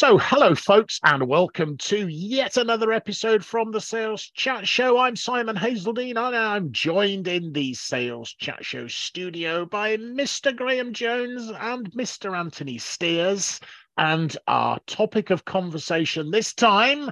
So, 0.00 0.16
hello, 0.16 0.54
folks, 0.54 0.98
and 1.04 1.28
welcome 1.28 1.76
to 1.76 2.08
yet 2.08 2.56
another 2.56 2.90
episode 2.90 3.44
from 3.44 3.70
the 3.70 3.82
Sales 3.82 4.30
Chat 4.30 4.66
Show. 4.66 4.96
I'm 4.96 5.14
Simon 5.14 5.56
Hazeldine, 5.56 6.16
and 6.16 6.34
I'm 6.34 6.72
joined 6.72 7.28
in 7.28 7.52
the 7.52 7.74
Sales 7.74 8.32
Chat 8.32 8.64
Show 8.64 8.88
studio 8.88 9.66
by 9.66 9.98
Mr. 9.98 10.56
Graham 10.56 10.94
Jones 10.94 11.50
and 11.50 11.92
Mr. 11.92 12.34
Anthony 12.34 12.78
Steers. 12.78 13.60
And 13.98 14.34
our 14.48 14.78
topic 14.86 15.28
of 15.28 15.44
conversation 15.44 16.30
this 16.30 16.54
time 16.54 17.10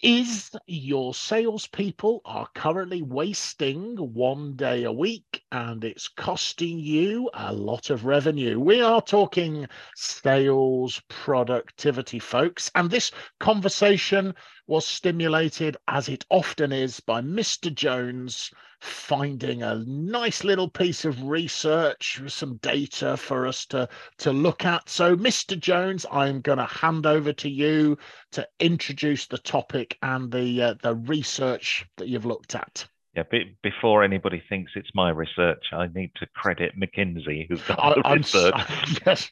is 0.00 0.50
your 0.66 1.12
salespeople 1.12 2.20
are 2.24 2.48
currently 2.54 3.02
wasting 3.02 3.96
one 3.96 4.54
day 4.54 4.84
a 4.84 4.92
week 4.92 5.42
and 5.50 5.82
it's 5.82 6.06
costing 6.06 6.78
you 6.78 7.28
a 7.34 7.52
lot 7.52 7.90
of 7.90 8.04
revenue. 8.04 8.60
We 8.60 8.80
are 8.80 9.02
talking 9.02 9.66
sales 9.96 11.02
productivity, 11.08 12.20
folks. 12.20 12.70
And 12.76 12.90
this 12.90 13.10
conversation 13.40 14.34
was 14.68 14.86
stimulated, 14.86 15.76
as 15.88 16.08
it 16.08 16.24
often 16.30 16.70
is, 16.70 17.00
by 17.00 17.20
Mr. 17.20 17.74
Jones 17.74 18.52
finding 18.80 19.62
a 19.62 19.82
nice 19.86 20.44
little 20.44 20.68
piece 20.68 21.04
of 21.04 21.22
research, 21.22 22.20
with 22.22 22.32
some 22.32 22.56
data 22.56 23.16
for 23.16 23.46
us 23.46 23.66
to, 23.66 23.88
to 24.18 24.32
look 24.32 24.64
at. 24.64 24.88
So, 24.88 25.16
Mr. 25.16 25.58
Jones, 25.58 26.06
I'm 26.10 26.40
going 26.40 26.58
to 26.58 26.66
hand 26.66 27.06
over 27.06 27.32
to 27.32 27.48
you 27.48 27.98
to 28.32 28.48
introduce 28.60 29.26
the 29.26 29.38
topic 29.38 29.98
and 30.02 30.30
the 30.30 30.62
uh, 30.62 30.74
the 30.82 30.94
research 30.94 31.86
that 31.96 32.08
you've 32.08 32.26
looked 32.26 32.54
at. 32.54 32.86
Yeah, 33.18 33.24
be, 33.28 33.56
before 33.64 34.04
anybody 34.04 34.40
thinks 34.48 34.70
it's 34.76 34.90
my 34.94 35.10
research, 35.10 35.64
I 35.72 35.88
need 35.88 36.12
to 36.20 36.26
credit 36.36 36.78
McKinsey 36.78 37.48
who's 37.48 37.60
done 37.66 37.76
I, 37.80 37.94
the 37.94 38.02
I'm, 38.04 38.18
research. 38.18 38.54
yes, 39.06 39.30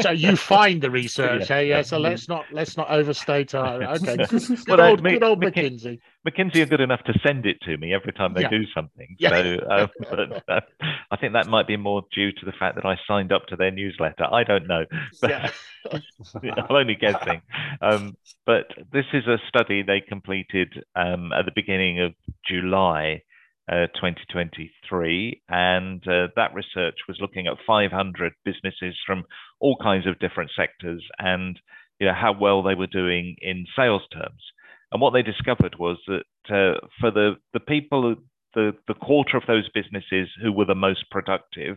so 0.00 0.10
you 0.10 0.34
find 0.34 0.82
the 0.82 0.90
research, 0.90 1.42
yeah. 1.48 1.56
Hey, 1.56 1.68
yeah. 1.68 1.82
So 1.82 1.98
let's 1.98 2.28
not 2.28 2.46
let's 2.50 2.76
not 2.76 2.90
overstate 2.90 3.54
our. 3.54 3.82
Okay, 3.98 4.16
good, 4.16 4.68
well, 4.68 4.80
old, 4.80 5.04
good 5.04 5.22
old 5.22 5.40
McKinsey. 5.40 6.00
McKinsey 6.26 6.62
are 6.62 6.66
good 6.66 6.80
enough 6.80 7.02
to 7.04 7.18
send 7.24 7.46
it 7.46 7.58
to 7.62 7.76
me 7.76 7.94
every 7.94 8.12
time 8.12 8.34
they 8.34 8.42
yeah. 8.42 8.50
do 8.50 8.64
something. 8.74 9.16
Yeah. 9.18 9.30
So, 9.30 9.58
um, 9.70 9.88
but 10.10 10.48
uh, 10.48 10.60
I 11.10 11.16
think 11.16 11.32
that 11.34 11.46
might 11.46 11.66
be 11.66 11.76
more 11.76 12.02
due 12.14 12.32
to 12.32 12.44
the 12.44 12.52
fact 12.52 12.74
that 12.76 12.84
I 12.84 12.96
signed 13.06 13.32
up 13.32 13.46
to 13.46 13.56
their 13.56 13.70
newsletter. 13.70 14.24
I 14.30 14.44
don't 14.44 14.66
know, 14.66 14.84
yeah. 15.22 15.50
I'm 15.92 16.66
only 16.70 16.96
guessing. 16.96 17.42
Um, 17.80 18.16
but 18.46 18.66
this 18.92 19.06
is 19.12 19.26
a 19.26 19.38
study 19.48 19.82
they 19.82 20.00
completed 20.00 20.72
um, 20.96 21.32
at 21.32 21.44
the 21.44 21.52
beginning 21.54 22.00
of 22.00 22.14
July. 22.46 23.22
Uh, 23.70 23.86
2023, 23.96 25.42
and 25.50 26.02
uh, 26.08 26.28
that 26.36 26.54
research 26.54 26.94
was 27.06 27.18
looking 27.20 27.46
at 27.46 27.58
500 27.66 28.32
businesses 28.42 28.96
from 29.06 29.24
all 29.60 29.76
kinds 29.76 30.06
of 30.06 30.18
different 30.18 30.50
sectors 30.56 31.04
and 31.18 31.60
you 32.00 32.06
know 32.06 32.14
how 32.14 32.32
well 32.32 32.62
they 32.62 32.74
were 32.74 32.86
doing 32.86 33.36
in 33.42 33.66
sales 33.76 34.00
terms. 34.10 34.40
And 34.92 35.00
what 35.00 35.12
they 35.12 35.22
discovered 35.22 35.76
was 35.78 35.98
that 36.06 36.24
uh, 36.48 36.86
for 37.00 37.10
the, 37.10 37.34
the 37.52 37.60
people, 37.60 38.16
the, 38.54 38.72
the 38.86 38.94
quarter 38.94 39.36
of 39.36 39.44
those 39.46 39.68
businesses 39.74 40.28
who 40.42 40.52
were 40.52 40.64
the 40.64 40.74
most 40.74 41.10
productive, 41.10 41.76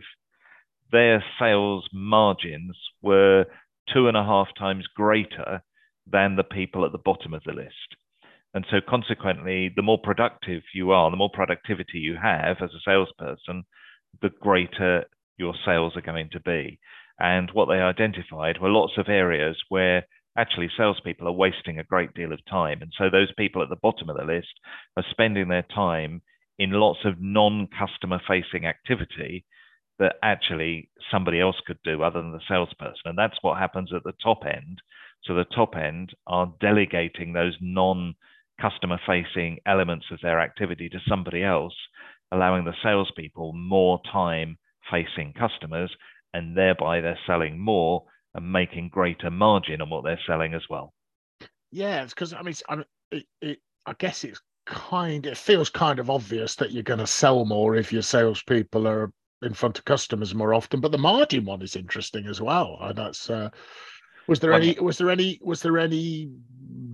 their 0.90 1.22
sales 1.38 1.88
margins 1.92 2.76
were 3.02 3.44
two 3.92 4.08
and 4.08 4.16
a 4.16 4.24
half 4.24 4.48
times 4.58 4.86
greater 4.94 5.62
than 6.10 6.36
the 6.36 6.44
people 6.44 6.84
at 6.84 6.92
the 6.92 6.98
bottom 6.98 7.34
of 7.34 7.42
the 7.44 7.52
list. 7.52 7.96
And 8.54 8.66
so, 8.70 8.78
consequently, 8.86 9.72
the 9.74 9.82
more 9.82 9.98
productive 9.98 10.62
you 10.74 10.90
are, 10.90 11.10
the 11.10 11.16
more 11.16 11.30
productivity 11.32 11.98
you 11.98 12.16
have 12.22 12.58
as 12.60 12.70
a 12.70 12.80
salesperson, 12.84 13.64
the 14.20 14.30
greater 14.40 15.04
your 15.38 15.54
sales 15.64 15.96
are 15.96 16.02
going 16.02 16.28
to 16.32 16.40
be. 16.40 16.78
And 17.18 17.50
what 17.52 17.66
they 17.66 17.80
identified 17.80 18.60
were 18.60 18.68
lots 18.68 18.92
of 18.98 19.08
areas 19.08 19.56
where 19.68 20.06
actually 20.36 20.70
salespeople 20.76 21.28
are 21.28 21.32
wasting 21.32 21.78
a 21.78 21.84
great 21.84 22.14
deal 22.14 22.32
of 22.32 22.44
time. 22.46 22.82
And 22.82 22.92
so 22.96 23.10
those 23.10 23.32
people 23.36 23.62
at 23.62 23.68
the 23.68 23.76
bottom 23.76 24.08
of 24.08 24.16
the 24.16 24.24
list 24.24 24.52
are 24.96 25.04
spending 25.10 25.48
their 25.48 25.66
time 25.74 26.22
in 26.58 26.70
lots 26.70 27.00
of 27.04 27.20
non 27.20 27.68
customer 27.78 28.20
facing 28.26 28.66
activity 28.66 29.44
that 29.98 30.16
actually 30.22 30.88
somebody 31.10 31.40
else 31.40 31.56
could 31.66 31.78
do 31.84 32.02
other 32.02 32.20
than 32.20 32.32
the 32.32 32.40
salesperson. 32.48 33.02
And 33.04 33.18
that's 33.18 33.38
what 33.42 33.58
happens 33.58 33.90
at 33.94 34.04
the 34.04 34.14
top 34.22 34.42
end. 34.46 34.80
So 35.24 35.34
the 35.34 35.44
top 35.44 35.76
end 35.76 36.10
are 36.26 36.52
delegating 36.60 37.32
those 37.32 37.56
non 37.60 38.14
customer 38.60 38.98
facing 39.06 39.58
elements 39.66 40.06
of 40.10 40.18
their 40.22 40.40
activity 40.40 40.88
to 40.88 40.98
somebody 41.08 41.42
else, 41.42 41.74
allowing 42.30 42.64
the 42.64 42.74
salespeople 42.82 43.52
more 43.52 44.00
time 44.10 44.58
facing 44.90 45.32
customers, 45.32 45.94
and 46.32 46.56
thereby 46.56 47.00
they're 47.00 47.18
selling 47.26 47.58
more 47.58 48.04
and 48.34 48.52
making 48.52 48.88
greater 48.88 49.30
margin 49.30 49.80
on 49.80 49.90
what 49.90 50.04
they're 50.04 50.20
selling 50.26 50.54
as 50.54 50.62
well. 50.70 50.92
Yeah, 51.70 52.04
because 52.04 52.32
I 52.32 52.42
mean, 52.42 52.54
I, 52.68 52.82
it, 53.10 53.26
it, 53.40 53.58
I 53.86 53.94
guess 53.98 54.24
it's 54.24 54.40
kind. 54.66 55.26
It 55.26 55.36
feels 55.36 55.70
kind 55.70 55.98
of 55.98 56.10
obvious 56.10 56.54
that 56.56 56.70
you're 56.70 56.82
going 56.82 57.00
to 57.00 57.06
sell 57.06 57.44
more 57.44 57.76
if 57.76 57.92
your 57.92 58.02
salespeople 58.02 58.86
are 58.86 59.12
in 59.42 59.54
front 59.54 59.78
of 59.78 59.84
customers 59.84 60.34
more 60.34 60.54
often. 60.54 60.80
But 60.80 60.92
the 60.92 60.98
margin 60.98 61.44
one 61.44 61.62
is 61.62 61.76
interesting 61.76 62.26
as 62.26 62.40
well. 62.40 62.78
And 62.80 62.96
that's 62.96 63.28
uh, 63.28 63.50
was 64.28 64.40
there 64.40 64.52
any 64.52 64.78
was 64.80 64.98
there 64.98 65.10
any 65.10 65.40
was 65.42 65.62
there 65.62 65.78
any 65.78 66.30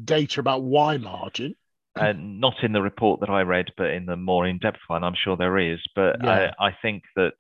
data 0.04 0.41
about 0.41 0.62
why 0.62 0.97
margin? 0.97 1.54
Uh, 1.98 2.12
not 2.16 2.54
in 2.62 2.72
the 2.72 2.81
report 2.81 3.19
that 3.21 3.31
I 3.31 3.43
read, 3.43 3.66
but 3.77 3.91
in 3.91 4.06
the 4.06 4.16
more 4.16 4.47
in-depth 4.47 4.78
one, 4.87 5.03
I'm 5.03 5.16
sure 5.16 5.37
there 5.37 5.59
is. 5.59 5.81
But 5.97 6.16
yeah. 6.22 6.53
I, 6.60 6.69
I 6.69 6.77
think 6.81 7.03
that 7.16 7.32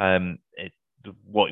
um, 0.00 0.38
it, 0.54 0.72
what 1.24 1.50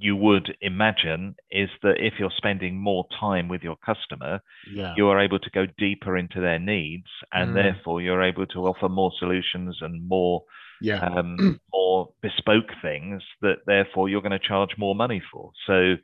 you 0.00 0.16
would 0.16 0.56
imagine 0.62 1.34
is 1.50 1.68
that 1.82 1.96
if 1.98 2.14
you're 2.18 2.32
spending 2.36 2.76
more 2.80 3.06
time 3.18 3.48
with 3.48 3.62
your 3.62 3.76
customer, 3.76 4.40
yeah. 4.72 4.94
you 4.96 5.08
are 5.08 5.20
able 5.20 5.38
to 5.38 5.50
go 5.50 5.66
deeper 5.78 6.16
into 6.16 6.40
their 6.40 6.58
needs, 6.58 7.06
and 7.32 7.50
mm. 7.50 7.54
therefore 7.54 8.00
you're 8.00 8.22
able 8.22 8.46
to 8.46 8.60
offer 8.60 8.88
more 8.88 9.12
solutions 9.18 9.76
and 9.82 10.08
more 10.08 10.42
yeah. 10.80 11.04
um, 11.04 11.60
more 11.72 12.08
bespoke 12.22 12.72
things 12.80 13.22
that 13.42 13.56
therefore 13.66 14.08
you're 14.08 14.22
going 14.22 14.32
to 14.32 14.38
charge 14.38 14.70
more 14.78 14.94
money 14.94 15.22
for. 15.30 15.52
So 15.66 15.96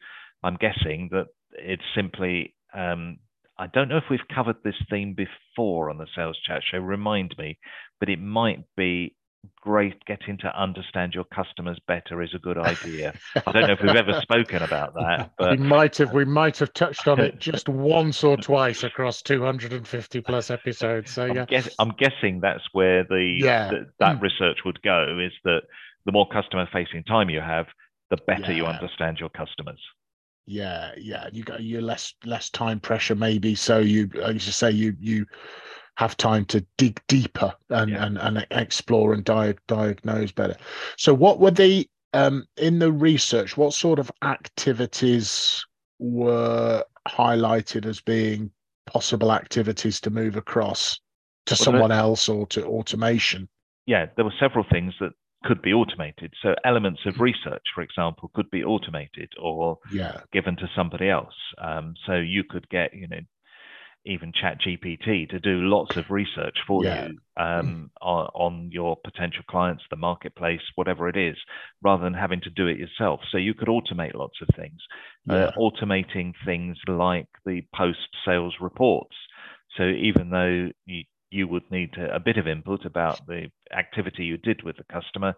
I'm 0.42 0.56
guessing 0.56 1.08
that 1.12 1.28
it's 1.52 1.82
simply 1.94 2.54
um, 2.74 3.18
I 3.58 3.66
don't 3.66 3.88
know 3.88 3.96
if 3.96 4.10
we've 4.10 4.20
covered 4.34 4.56
this 4.62 4.74
theme 4.90 5.14
before 5.14 5.88
on 5.88 5.96
the 5.96 6.06
sales 6.14 6.38
chat 6.46 6.60
show. 6.70 6.78
Remind 6.78 7.34
me, 7.38 7.58
but 7.98 8.10
it 8.10 8.20
might 8.20 8.64
be 8.76 9.14
great 9.60 10.04
getting 10.06 10.36
to 10.38 10.60
understand 10.60 11.14
your 11.14 11.24
customers 11.24 11.78
better 11.86 12.22
is 12.22 12.34
a 12.34 12.38
good 12.38 12.58
idea. 12.58 13.14
I 13.46 13.52
don't 13.52 13.66
know 13.66 13.72
if 13.72 13.80
we've 13.80 13.96
ever 13.96 14.20
spoken 14.22 14.62
about 14.62 14.94
that, 14.94 15.32
but 15.38 15.52
we 15.52 15.56
might 15.56 15.96
have 15.96 16.12
we 16.12 16.24
might 16.24 16.58
have 16.58 16.72
touched 16.74 17.08
on 17.08 17.20
it 17.20 17.38
just 17.40 17.68
once 17.68 18.22
or 18.24 18.36
twice 18.36 18.84
across 18.84 19.22
250 19.22 20.20
plus 20.20 20.50
episodes. 20.50 21.10
So 21.10 21.26
yeah, 21.26 21.40
I'm, 21.40 21.46
guess, 21.46 21.68
I'm 21.78 21.92
guessing 21.98 22.40
that's 22.40 22.64
where 22.72 23.04
the, 23.04 23.38
yeah. 23.40 23.70
that 23.98 24.18
mm. 24.18 24.22
research 24.22 24.58
would 24.64 24.80
go. 24.82 25.18
Is 25.20 25.32
that 25.44 25.62
the 26.04 26.12
more 26.12 26.28
customer 26.28 26.68
facing 26.72 27.04
time 27.04 27.28
you 27.28 27.40
have, 27.40 27.66
the 28.10 28.16
better 28.26 28.52
yeah. 28.52 28.58
you 28.58 28.66
understand 28.66 29.19
your 29.19 29.31
customers. 29.31 29.81
Yeah, 30.46 30.92
yeah, 30.96 31.28
you 31.32 31.42
got 31.42 31.60
you 31.60 31.81
less 31.81 32.14
less 32.25 32.50
time 32.50 32.78
pressure 32.78 33.16
maybe. 33.16 33.56
So 33.56 33.78
you, 33.78 34.08
as 34.22 34.46
you 34.46 34.52
say, 34.52 34.70
you 34.70 34.96
you 35.00 35.26
have 35.96 36.16
time 36.16 36.44
to 36.46 36.64
dig 36.76 37.00
deeper 37.08 37.54
and 37.70 37.90
yeah. 37.90 38.04
and, 38.04 38.19
and 38.19 38.46
explore 38.50 39.12
and 39.12 39.25
di- 39.25 39.54
diagnose 39.66 40.32
better. 40.32 40.56
So, 40.96 41.12
what 41.14 41.40
were 41.40 41.50
the 41.50 41.88
um, 42.12 42.46
in 42.56 42.78
the 42.78 42.93
research? 42.93 43.56
What 43.56 43.75
sort 43.75 43.98
of 43.98 44.10
activities 44.22 45.64
were 45.98 46.84
highlighted 47.08 47.87
as 47.87 48.00
being 48.00 48.50
possible 48.87 49.32
activities 49.32 50.00
to 50.00 50.10
move 50.10 50.37
across 50.37 51.00
to 51.46 51.52
well, 51.52 51.56
someone 51.56 51.93
else 51.93 52.28
or 52.28 52.46
to 52.49 52.64
automation? 52.64 53.49
Yeah, 53.87 54.06
there 54.16 54.25
were 54.25 54.34
several 54.38 54.64
things 54.70 54.94
that 55.00 55.12
could 55.44 55.62
be 55.62 55.72
automated. 55.72 56.34
So 56.42 56.54
elements 56.64 57.00
of 57.06 57.20
research, 57.20 57.62
for 57.75 57.82
example, 57.82 58.31
could 58.34 58.50
be 58.50 58.64
automated 58.64 59.31
or 59.40 59.78
yeah. 59.92 60.20
given 60.32 60.56
to 60.56 60.69
somebody 60.75 61.08
else. 61.08 61.34
Um, 61.58 61.94
so 62.06 62.14
you 62.14 62.42
could 62.44 62.69
get, 62.69 62.92
you 62.94 63.06
know, 63.06 63.20
even 64.06 64.32
ChatGPT 64.32 65.29
to 65.31 65.41
do 65.41 65.62
lots 65.62 65.97
of 65.97 66.11
research 66.11 66.56
for 66.67 66.85
yeah. 66.85 67.08
you 67.08 67.19
um, 67.37 67.91
on, 68.00 68.26
on, 68.35 68.70
your 68.73 68.97
potential 69.05 69.43
clients 69.49 69.82
the 69.91 69.97
marketplace 69.97 70.61
whatever 70.76 71.08
it 71.08 71.17
is 71.17 71.37
rather 71.82 72.05
than 72.05 72.14
having 72.14 72.41
to 72.41 72.50
do 72.50 72.67
it 72.67 72.79
yourself 72.79 73.20
so 73.31 73.38
you 73.38 73.55
could 73.55 73.69
automate 73.69 74.14
lots 74.14 74.38
of 74.41 74.49
things 74.56 74.81
uh, 75.31 75.35
yeah. 75.35 75.44
uh, 75.44 75.53
automating 75.58 76.32
things 76.44 76.76
like 76.88 77.29
the 77.44 77.62
post 77.75 78.08
sales 78.25 78.55
reports 78.61 79.14
so 79.76 79.85
even 79.85 80.31
though 80.31 80.69
you 80.87 81.05
you 81.37 81.47
would 81.47 81.71
need 81.71 81.91
a 81.99 82.19
bit 82.19 82.38
of 82.38 82.47
input 82.49 82.85
about 82.85 83.27
the 83.27 83.50
activity 83.77 84.25
you 84.25 84.37
did 84.38 84.62
with 84.62 84.77
the 84.77 84.85
customer, 84.93 85.35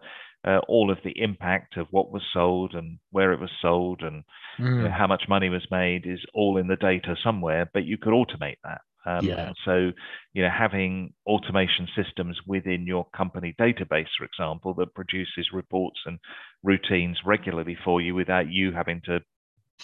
uh, 0.47 0.59
all 0.67 0.89
of 0.89 0.97
the 1.03 1.13
impact 1.21 1.77
of 1.77 1.87
what 1.91 2.11
was 2.11 2.23
sold 2.33 2.73
and 2.73 2.97
where 3.11 3.33
it 3.33 3.39
was 3.39 3.51
sold 3.61 4.01
and 4.01 4.23
mm. 4.59 4.65
you 4.65 4.83
know, 4.83 4.89
mm. 4.89 4.97
how 4.97 5.07
much 5.07 5.23
money 5.27 5.49
was 5.49 5.67
made 5.69 6.05
is 6.05 6.19
all 6.33 6.57
in 6.57 6.67
the 6.67 6.77
data 6.77 7.15
somewhere, 7.23 7.69
but 7.73 7.85
you 7.85 7.97
could 7.97 8.13
automate 8.13 8.57
that. 8.63 8.81
Um, 9.05 9.25
yeah. 9.25 9.51
So, 9.65 9.91
you 10.33 10.43
know, 10.43 10.49
having 10.49 11.13
automation 11.25 11.87
systems 11.95 12.37
within 12.45 12.85
your 12.85 13.07
company 13.15 13.55
database, 13.59 14.07
for 14.17 14.25
example, 14.25 14.73
that 14.75 14.93
produces 14.93 15.49
reports 15.53 15.99
and 16.05 16.19
routines 16.63 17.19
regularly 17.25 17.77
for 17.83 18.01
you 18.01 18.13
without 18.13 18.51
you 18.51 18.71
having 18.71 19.01
to 19.05 19.19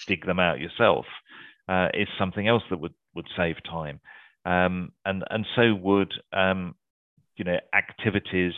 dig 0.08 0.26
them 0.26 0.40
out 0.40 0.60
yourself, 0.60 1.06
uh, 1.70 1.88
is 1.94 2.08
something 2.20 2.48
else 2.48 2.64
that 2.70 2.80
would 2.80 2.94
would 3.16 3.28
save 3.38 3.56
time. 3.64 4.00
Um, 4.46 4.92
and 5.06 5.24
and 5.30 5.46
so 5.56 5.74
would 5.74 6.14
um, 6.34 6.76
you 7.36 7.46
know 7.46 7.58
activities 7.74 8.54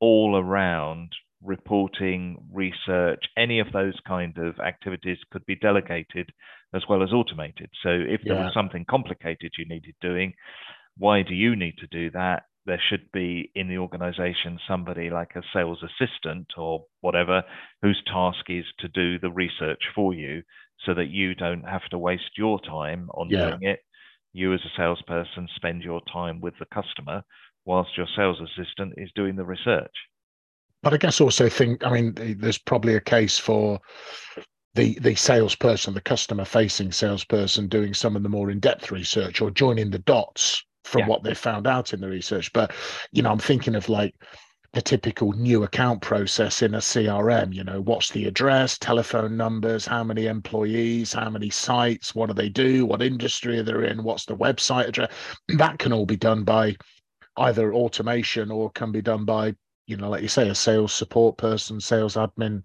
all 0.00 0.36
around 0.36 1.10
reporting, 1.42 2.38
research, 2.52 3.24
any 3.36 3.60
of 3.60 3.66
those 3.72 3.94
kind 4.06 4.36
of 4.38 4.58
activities 4.60 5.18
could 5.30 5.44
be 5.46 5.56
delegated 5.56 6.30
as 6.74 6.82
well 6.88 7.02
as 7.02 7.12
automated. 7.12 7.70
So 7.82 7.90
if 7.90 8.22
there 8.24 8.36
was 8.36 8.52
something 8.54 8.84
complicated 8.88 9.52
you 9.58 9.66
needed 9.68 9.94
doing, 10.00 10.32
why 10.96 11.22
do 11.22 11.34
you 11.34 11.54
need 11.54 11.76
to 11.78 11.86
do 11.86 12.10
that? 12.12 12.44
There 12.66 12.80
should 12.88 13.12
be 13.12 13.50
in 13.54 13.68
the 13.68 13.78
organization 13.78 14.58
somebody 14.66 15.10
like 15.10 15.32
a 15.36 15.42
sales 15.52 15.82
assistant 15.82 16.46
or 16.56 16.86
whatever 17.02 17.42
whose 17.82 18.02
task 18.10 18.46
is 18.48 18.64
to 18.80 18.88
do 18.88 19.18
the 19.18 19.30
research 19.30 19.82
for 19.94 20.14
you 20.14 20.42
so 20.84 20.94
that 20.94 21.10
you 21.10 21.34
don't 21.34 21.64
have 21.64 21.84
to 21.90 21.98
waste 21.98 22.38
your 22.38 22.58
time 22.60 23.10
on 23.14 23.28
yeah. 23.30 23.50
doing 23.50 23.62
it. 23.62 23.80
You, 24.34 24.52
as 24.52 24.60
a 24.60 24.70
salesperson, 24.76 25.48
spend 25.56 25.82
your 25.82 26.02
time 26.12 26.40
with 26.40 26.54
the 26.58 26.66
customer 26.66 27.22
whilst 27.64 27.96
your 27.96 28.08
sales 28.14 28.38
assistant 28.40 28.92
is 28.98 29.10
doing 29.14 29.36
the 29.36 29.44
research. 29.44 29.94
But 30.82 30.92
I 30.92 30.98
guess 30.98 31.20
also 31.20 31.48
think, 31.48 31.82
I 31.86 31.90
mean, 31.90 32.36
there's 32.38 32.58
probably 32.58 32.94
a 32.94 33.00
case 33.00 33.38
for 33.38 33.80
the 34.74 34.98
the 34.98 35.14
salesperson, 35.14 35.94
the 35.94 36.00
customer 36.00 36.44
facing 36.44 36.92
salesperson, 36.92 37.68
doing 37.68 37.94
some 37.94 38.16
of 38.16 38.22
the 38.22 38.28
more 38.28 38.50
in 38.50 38.60
depth 38.60 38.90
research 38.90 39.40
or 39.40 39.50
joining 39.50 39.90
the 39.90 40.00
dots 40.00 40.62
from 40.84 41.00
yeah. 41.00 41.08
what 41.08 41.22
they 41.22 41.32
found 41.32 41.66
out 41.66 41.94
in 41.94 42.00
the 42.00 42.08
research. 42.08 42.52
But 42.52 42.74
you 43.12 43.22
know, 43.22 43.30
I'm 43.30 43.38
thinking 43.38 43.74
of 43.74 43.88
like 43.88 44.14
the 44.74 44.82
typical 44.82 45.32
new 45.32 45.62
account 45.62 46.02
process 46.02 46.60
in 46.60 46.74
a 46.74 46.78
CRM. 46.78 47.54
You 47.54 47.64
know, 47.64 47.80
what's 47.80 48.10
the 48.10 48.26
address, 48.26 48.76
telephone 48.78 49.36
numbers, 49.36 49.86
how 49.86 50.04
many 50.04 50.26
employees, 50.26 51.12
how 51.12 51.30
many 51.30 51.50
sites, 51.50 52.14
what 52.14 52.26
do 52.26 52.34
they 52.34 52.48
do, 52.48 52.84
what 52.84 53.02
industry 53.02 53.58
are 53.58 53.62
they're 53.62 53.84
in, 53.84 54.02
what's 54.02 54.26
the 54.26 54.36
website 54.36 54.88
address. 54.88 55.12
That 55.48 55.78
can 55.78 55.92
all 55.92 56.06
be 56.06 56.16
done 56.16 56.44
by 56.44 56.76
either 57.36 57.72
automation 57.72 58.50
or 58.50 58.70
can 58.70 58.92
be 58.92 59.02
done 59.02 59.24
by 59.24 59.54
you 59.86 59.96
know, 59.96 60.08
like 60.08 60.22
you 60.22 60.28
say, 60.28 60.48
a 60.48 60.54
sales 60.54 60.92
support 60.92 61.36
person, 61.36 61.80
sales 61.80 62.14
admin 62.14 62.64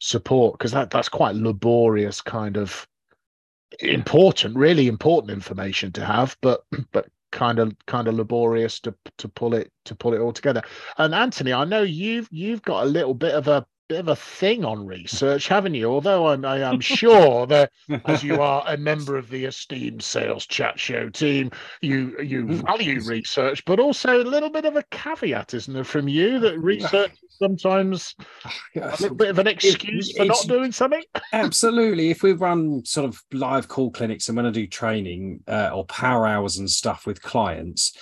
support, 0.00 0.58
because 0.58 0.72
that 0.72 0.90
that's 0.90 1.08
quite 1.08 1.34
laborious 1.34 2.20
kind 2.20 2.56
of 2.56 2.86
important, 3.80 4.56
really 4.56 4.86
important 4.86 5.32
information 5.32 5.92
to 5.92 6.04
have, 6.04 6.36
but 6.40 6.64
but 6.92 7.06
kind 7.32 7.58
of 7.58 7.74
kind 7.86 8.08
of 8.08 8.14
laborious 8.14 8.78
to 8.80 8.94
to 9.18 9.28
pull 9.28 9.54
it 9.54 9.72
to 9.86 9.94
pull 9.96 10.14
it 10.14 10.20
all 10.20 10.32
together. 10.32 10.62
And 10.98 11.14
Anthony, 11.14 11.52
I 11.52 11.64
know 11.64 11.82
you've 11.82 12.28
you've 12.30 12.62
got 12.62 12.84
a 12.84 12.86
little 12.86 13.14
bit 13.14 13.34
of 13.34 13.48
a 13.48 13.66
bit 13.92 14.00
of 14.00 14.08
a 14.08 14.16
thing 14.16 14.64
on 14.64 14.86
research, 14.86 15.48
haven't 15.48 15.74
you? 15.74 15.92
Although 15.92 16.28
I'm, 16.28 16.46
I 16.46 16.60
am 16.60 16.80
sure 16.80 17.46
that 17.48 17.70
as 18.06 18.24
you 18.24 18.40
are 18.40 18.64
a 18.66 18.78
member 18.78 19.18
of 19.18 19.28
the 19.28 19.44
esteemed 19.44 20.02
sales 20.02 20.46
chat 20.46 20.80
show 20.80 21.10
team, 21.10 21.50
you 21.82 22.18
you 22.22 22.46
mm. 22.46 22.66
value 22.66 23.00
research, 23.02 23.62
but 23.66 23.78
also 23.78 24.22
a 24.22 24.24
little 24.24 24.48
bit 24.48 24.64
of 24.64 24.76
a 24.76 24.82
caveat, 24.84 25.52
isn't 25.52 25.74
there, 25.74 25.84
from 25.84 26.08
you 26.08 26.38
that 26.38 26.58
research 26.58 27.12
is 27.12 27.36
sometimes 27.38 28.14
a 28.76 28.96
little 28.98 29.14
bit 29.14 29.28
of 29.28 29.38
an 29.38 29.46
excuse 29.46 30.08
it, 30.08 30.16
for 30.16 30.24
not 30.24 30.46
doing 30.48 30.72
something? 30.72 31.02
absolutely. 31.34 32.08
If 32.08 32.22
we 32.22 32.32
run 32.32 32.82
sort 32.86 33.06
of 33.06 33.22
live 33.30 33.68
call 33.68 33.90
clinics 33.90 34.28
and 34.28 34.36
when 34.36 34.46
I 34.46 34.50
do 34.50 34.66
training 34.66 35.40
uh, 35.46 35.70
or 35.74 35.84
power 35.84 36.26
hours 36.26 36.56
and 36.56 36.70
stuff 36.70 37.06
with 37.06 37.20
clients, 37.20 37.92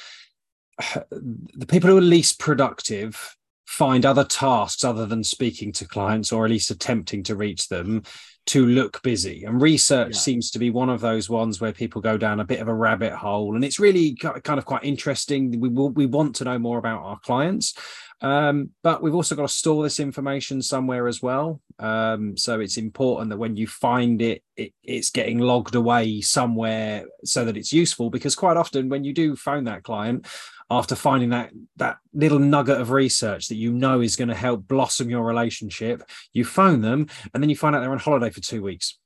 the 1.10 1.66
people 1.66 1.90
who 1.90 1.98
are 1.98 2.02
least 2.02 2.38
productive 2.38 3.36
find 3.70 4.04
other 4.04 4.24
tasks 4.24 4.82
other 4.82 5.06
than 5.06 5.22
speaking 5.22 5.70
to 5.70 5.86
clients 5.86 6.32
or 6.32 6.44
at 6.44 6.50
least 6.50 6.72
attempting 6.72 7.22
to 7.22 7.36
reach 7.36 7.68
them 7.68 8.02
to 8.44 8.66
look 8.66 9.00
busy. 9.02 9.44
And 9.44 9.62
research 9.62 10.14
yeah. 10.14 10.18
seems 10.18 10.50
to 10.50 10.58
be 10.58 10.70
one 10.70 10.90
of 10.90 11.00
those 11.00 11.30
ones 11.30 11.60
where 11.60 11.72
people 11.72 12.00
go 12.00 12.18
down 12.18 12.40
a 12.40 12.44
bit 12.44 12.58
of 12.58 12.66
a 12.66 12.74
rabbit 12.74 13.12
hole 13.12 13.54
and 13.54 13.64
it's 13.64 13.78
really 13.78 14.16
kind 14.16 14.58
of 14.58 14.64
quite 14.64 14.82
interesting. 14.82 15.60
We 15.60 15.68
will, 15.68 15.90
we 15.90 16.06
want 16.06 16.34
to 16.36 16.44
know 16.44 16.58
more 16.58 16.78
about 16.78 17.04
our 17.04 17.20
clients 17.20 17.74
um, 18.22 18.70
but 18.82 19.02
we've 19.02 19.14
also 19.14 19.34
got 19.34 19.42
to 19.42 19.54
store 19.54 19.82
this 19.82 19.98
information 19.98 20.60
somewhere 20.60 21.08
as 21.08 21.22
well. 21.22 21.60
Um, 21.78 22.36
so 22.36 22.60
it's 22.60 22.76
important 22.76 23.30
that 23.30 23.38
when 23.38 23.56
you 23.56 23.66
find 23.66 24.20
it, 24.20 24.42
it 24.56 24.74
it's 24.82 25.10
getting 25.10 25.38
logged 25.38 25.74
away 25.74 26.20
somewhere 26.20 27.06
so 27.24 27.44
that 27.46 27.56
it's 27.56 27.72
useful 27.72 28.10
because 28.10 28.34
quite 28.34 28.58
often 28.58 28.90
when 28.90 29.04
you 29.04 29.14
do 29.14 29.36
phone 29.36 29.64
that 29.64 29.84
client 29.84 30.26
after 30.70 30.94
finding 30.94 31.30
that 31.30 31.50
that 31.76 31.98
little 32.14 32.38
nugget 32.38 32.80
of 32.80 32.90
research 32.90 33.48
that 33.48 33.56
you 33.56 33.72
know 33.72 34.00
is 34.00 34.16
going 34.16 34.28
to 34.28 34.34
help 34.34 34.66
blossom 34.66 35.10
your 35.10 35.24
relationship 35.24 36.02
you 36.32 36.44
phone 36.44 36.80
them 36.80 37.08
and 37.34 37.42
then 37.42 37.50
you 37.50 37.56
find 37.56 37.74
out 37.74 37.80
they're 37.80 37.90
on 37.90 37.98
holiday 37.98 38.30
for 38.30 38.40
two 38.40 38.62
weeks 38.62 38.98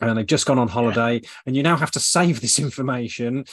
and 0.00 0.18
they've 0.18 0.26
just 0.26 0.46
gone 0.46 0.58
on 0.58 0.68
holiday 0.68 1.14
yeah. 1.14 1.28
and 1.46 1.56
you 1.56 1.62
now 1.62 1.76
have 1.76 1.90
to 1.90 2.00
save 2.00 2.40
this 2.40 2.58
information 2.58 3.44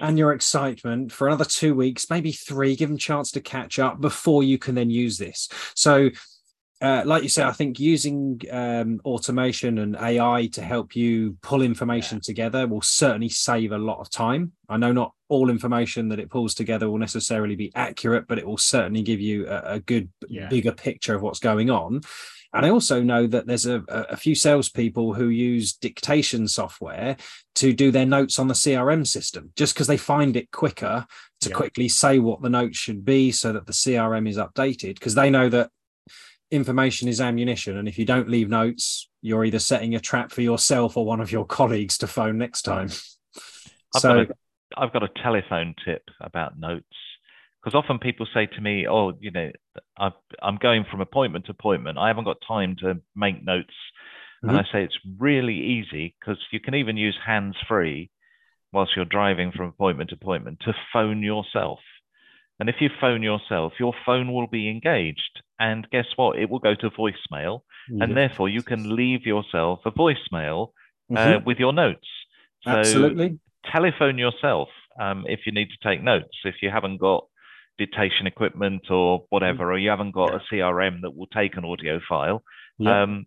and 0.00 0.18
your 0.18 0.32
excitement 0.32 1.12
for 1.12 1.28
another 1.28 1.44
two 1.44 1.74
weeks 1.74 2.10
maybe 2.10 2.32
three 2.32 2.74
give 2.76 2.88
them 2.88 2.98
chance 2.98 3.30
to 3.30 3.40
catch 3.40 3.78
up 3.78 4.00
before 4.00 4.42
you 4.42 4.58
can 4.58 4.74
then 4.74 4.90
use 4.90 5.18
this 5.18 5.48
so 5.74 6.10
uh, 6.80 7.02
like 7.04 7.24
you 7.24 7.28
say, 7.28 7.42
I 7.42 7.52
think 7.52 7.80
using 7.80 8.40
um, 8.52 9.00
automation 9.04 9.78
and 9.78 9.96
AI 9.96 10.48
to 10.52 10.62
help 10.62 10.94
you 10.94 11.36
pull 11.42 11.62
information 11.62 12.18
yeah. 12.18 12.22
together 12.24 12.66
will 12.68 12.82
certainly 12.82 13.28
save 13.28 13.72
a 13.72 13.78
lot 13.78 13.98
of 13.98 14.10
time. 14.10 14.52
I 14.68 14.76
know 14.76 14.92
not 14.92 15.12
all 15.28 15.50
information 15.50 16.08
that 16.10 16.20
it 16.20 16.30
pulls 16.30 16.54
together 16.54 16.88
will 16.88 16.98
necessarily 16.98 17.56
be 17.56 17.72
accurate, 17.74 18.28
but 18.28 18.38
it 18.38 18.46
will 18.46 18.58
certainly 18.58 19.02
give 19.02 19.20
you 19.20 19.48
a, 19.48 19.74
a 19.74 19.80
good, 19.80 20.10
yeah. 20.28 20.48
bigger 20.48 20.72
picture 20.72 21.16
of 21.16 21.22
what's 21.22 21.40
going 21.40 21.68
on. 21.68 22.02
And 22.54 22.64
I 22.64 22.70
also 22.70 23.02
know 23.02 23.26
that 23.26 23.46
there's 23.46 23.66
a, 23.66 23.82
a 23.88 24.16
few 24.16 24.34
salespeople 24.34 25.14
who 25.14 25.28
use 25.28 25.74
dictation 25.74 26.48
software 26.48 27.16
to 27.56 27.72
do 27.74 27.90
their 27.90 28.06
notes 28.06 28.38
on 28.38 28.48
the 28.48 28.54
CRM 28.54 29.06
system 29.06 29.52
just 29.54 29.74
because 29.74 29.86
they 29.86 29.98
find 29.98 30.34
it 30.36 30.50
quicker 30.50 31.06
to 31.42 31.48
yeah. 31.50 31.54
quickly 31.54 31.88
say 31.88 32.18
what 32.18 32.40
the 32.40 32.48
notes 32.48 32.78
should 32.78 33.04
be 33.04 33.32
so 33.32 33.52
that 33.52 33.66
the 33.66 33.72
CRM 33.72 34.28
is 34.28 34.38
updated 34.38 34.94
because 34.94 35.14
they 35.14 35.28
know 35.28 35.48
that 35.48 35.70
information 36.50 37.08
is 37.08 37.20
ammunition. 37.20 37.76
And 37.76 37.88
if 37.88 37.98
you 37.98 38.04
don't 38.04 38.28
leave 38.28 38.48
notes, 38.48 39.08
you're 39.20 39.44
either 39.44 39.58
setting 39.58 39.94
a 39.94 40.00
trap 40.00 40.30
for 40.32 40.42
yourself 40.42 40.96
or 40.96 41.04
one 41.04 41.20
of 41.20 41.32
your 41.32 41.44
colleagues 41.58 41.98
to 41.98 42.06
phone 42.06 42.38
next 42.38 42.62
time. 42.62 42.88
I've 43.94 44.02
so, 44.02 44.24
got 44.24 44.30
a, 44.30 44.34
I've 44.76 44.92
got 44.92 45.02
a 45.02 45.22
telephone 45.22 45.74
tip 45.84 46.02
about 46.20 46.58
notes 46.58 46.84
because 47.62 47.74
often 47.74 47.98
people 47.98 48.26
say 48.32 48.46
to 48.46 48.60
me, 48.60 48.86
"Oh, 48.86 49.12
you 49.18 49.30
know, 49.30 49.50
i 49.98 50.10
am 50.42 50.58
going 50.60 50.84
from 50.90 51.00
appointment 51.00 51.46
to 51.46 51.52
appointment. 51.52 51.98
I 51.98 52.08
haven't 52.08 52.24
got 52.24 52.38
time 52.46 52.76
to 52.80 53.00
make 53.16 53.44
notes." 53.44 53.74
Mm-hmm. 54.44 54.50
And 54.50 54.58
I 54.58 54.62
say 54.72 54.84
it's 54.84 54.98
really 55.18 55.56
easy 55.56 56.14
because 56.18 56.38
you 56.52 56.60
can 56.60 56.74
even 56.74 56.96
use 56.96 57.16
hands 57.24 57.56
free 57.66 58.10
whilst 58.72 58.92
you're 58.94 59.04
driving 59.04 59.50
from 59.52 59.66
appointment 59.66 60.10
to 60.10 60.16
appointment 60.16 60.60
to 60.60 60.74
phone 60.92 61.22
yourself. 61.22 61.80
And 62.60 62.68
if 62.68 62.76
you 62.80 62.90
phone 63.00 63.22
yourself, 63.22 63.74
your 63.78 63.94
phone 64.04 64.32
will 64.32 64.48
be 64.48 64.68
engaged. 64.68 65.42
And 65.60 65.88
guess 65.90 66.06
what? 66.16 66.38
It 66.38 66.50
will 66.50 66.58
go 66.58 66.74
to 66.74 66.90
voicemail. 66.90 67.60
And 68.00 68.16
therefore, 68.16 68.50
you 68.50 68.62
can 68.62 68.94
leave 68.94 69.24
yourself 69.24 69.80
a 69.86 69.90
voicemail 69.90 70.72
uh, 71.10 71.16
mm-hmm. 71.16 71.44
with 71.46 71.58
your 71.58 71.72
notes. 71.72 72.06
So 72.62 72.70
Absolutely. 72.70 73.38
telephone 73.64 74.18
yourself 74.18 74.68
um, 75.00 75.24
if 75.26 75.46
you 75.46 75.52
need 75.52 75.68
to 75.70 75.88
take 75.88 76.02
notes. 76.02 76.36
If 76.44 76.56
you 76.60 76.70
haven't 76.70 76.98
got 76.98 77.26
dictation 77.78 78.26
equipment 78.26 78.90
or 78.90 79.24
whatever, 79.30 79.72
or 79.72 79.78
you 79.78 79.88
haven't 79.88 80.10
got 80.10 80.34
a 80.34 80.40
CRM 80.52 81.00
that 81.02 81.16
will 81.16 81.28
take 81.28 81.56
an 81.56 81.64
audio 81.64 82.00
file, 82.06 82.42
yeah. 82.78 83.04
um, 83.04 83.24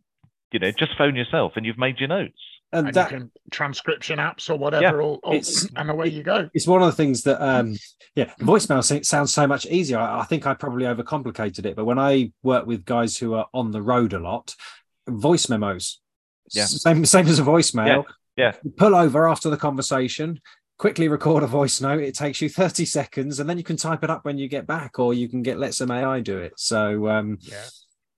you 0.52 0.60
know, 0.60 0.72
just 0.72 0.98
phone 0.98 1.16
yourself 1.16 1.54
and 1.56 1.66
you've 1.66 1.78
made 1.80 2.00
your 2.00 2.10
notes 2.10 2.40
and, 2.74 2.88
and 2.88 2.96
that 2.96 3.10
can, 3.10 3.32
transcription 3.52 4.20
apps 4.20 4.50
or 4.50 4.58
whatever, 4.58 5.02
yeah, 5.02 5.04
or, 5.04 5.20
or, 5.24 5.42
and 5.76 5.90
away 5.90 6.08
you 6.08 6.24
go. 6.24 6.50
It's 6.54 6.68
one 6.68 6.82
of 6.82 6.88
the 6.88 6.96
things 6.96 7.24
that, 7.24 7.42
um, 7.44 7.76
yeah, 8.16 8.32
voicemail 8.40 9.06
sounds 9.06 9.34
so 9.34 9.48
much 9.48 9.66
easier. 9.66 10.00
I, 10.00 10.22
I 10.22 10.24
think 10.26 10.48
I 10.48 10.54
probably 10.54 10.86
overcomplicated 10.86 11.66
it, 11.66 11.76
but 11.76 11.86
when 11.86 12.00
I 12.00 12.32
work 12.44 12.66
with 12.66 12.86
guys 12.86 13.18
who 13.18 13.34
are 13.34 13.48
on 13.54 13.72
the 13.72 13.82
road 13.82 14.14
a 14.14 14.20
lot, 14.20 14.56
voice 15.08 15.50
memos, 15.50 16.00
yeah, 16.54 16.66
same 16.66 17.06
same 17.06 17.28
as 17.28 17.40
a 17.40 17.44
voicemail. 17.44 18.06
Yeah, 18.38 18.54
yeah. 18.64 18.72
pull 18.78 18.96
over 18.96 19.28
after 19.28 19.50
the 19.50 19.58
conversation, 19.58 20.40
quickly 20.78 21.08
record 21.08 21.44
a 21.44 21.48
voice 21.48 21.80
note. 21.80 22.02
It 22.02 22.16
takes 22.16 22.42
you 22.42 22.50
30 22.50 22.86
seconds 22.86 23.40
and 23.40 23.50
then 23.50 23.58
you 23.58 23.64
can 23.64 23.78
type 23.78 24.04
it 24.04 24.10
up 24.10 24.26
when 24.26 24.38
you 24.38 24.48
get 24.48 24.68
back, 24.68 25.00
or 25.00 25.14
you 25.14 25.30
can 25.30 25.42
get 25.42 25.60
let 25.60 25.74
some 25.74 25.92
AI 25.92 26.22
do 26.22 26.40
it. 26.40 26.54
So 26.58 27.08
um 27.08 27.38
yeah. 27.42 27.66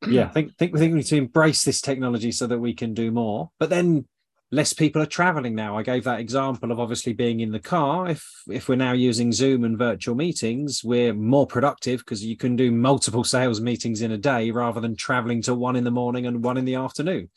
yeah, 0.07 0.25
I 0.25 0.29
think 0.29 0.57
think 0.57 0.74
we 0.74 0.79
think 0.79 0.93
we 0.93 0.98
need 1.00 1.07
to 1.07 1.17
embrace 1.17 1.63
this 1.63 1.81
technology 1.81 2.31
so 2.31 2.48
that 2.48 2.60
we 2.60 2.74
can 2.74 2.93
do 2.93 3.12
more. 3.12 3.51
But 3.60 3.69
then 3.69 4.07
less 4.53 4.72
people 4.72 5.01
are 5.01 5.07
traveling 5.07 5.55
now. 5.55 5.75
I 5.75 5.81
gave 5.81 6.03
that 6.03 6.19
example 6.19 6.72
of 6.72 6.79
obviously 6.79 7.12
being 7.13 7.39
in 7.39 7.51
the 7.51 7.60
car. 7.60 8.07
If 8.07 8.24
if 8.48 8.69
we're 8.69 8.75
now 8.75 8.93
using 8.93 9.31
Zoom 9.31 9.63
and 9.63 9.77
virtual 9.77 10.13
meetings, 10.13 10.83
we're 10.83 11.13
more 11.13 11.48
productive 11.48 12.01
because 12.01 12.24
you 12.24 12.38
can 12.38 12.55
do 12.55 12.72
multiple 12.72 13.24
sales 13.36 13.60
meetings 13.60 14.01
in 14.01 14.12
a 14.12 14.17
day 14.17 14.51
rather 14.51 14.79
than 14.79 14.95
traveling 14.95 15.41
to 15.43 15.55
one 15.55 15.75
in 15.75 15.83
the 15.83 15.91
morning 15.91 16.27
and 16.27 16.43
one 16.43 16.57
in 16.57 16.65
the 16.65 16.75
afternoon. 16.75 17.29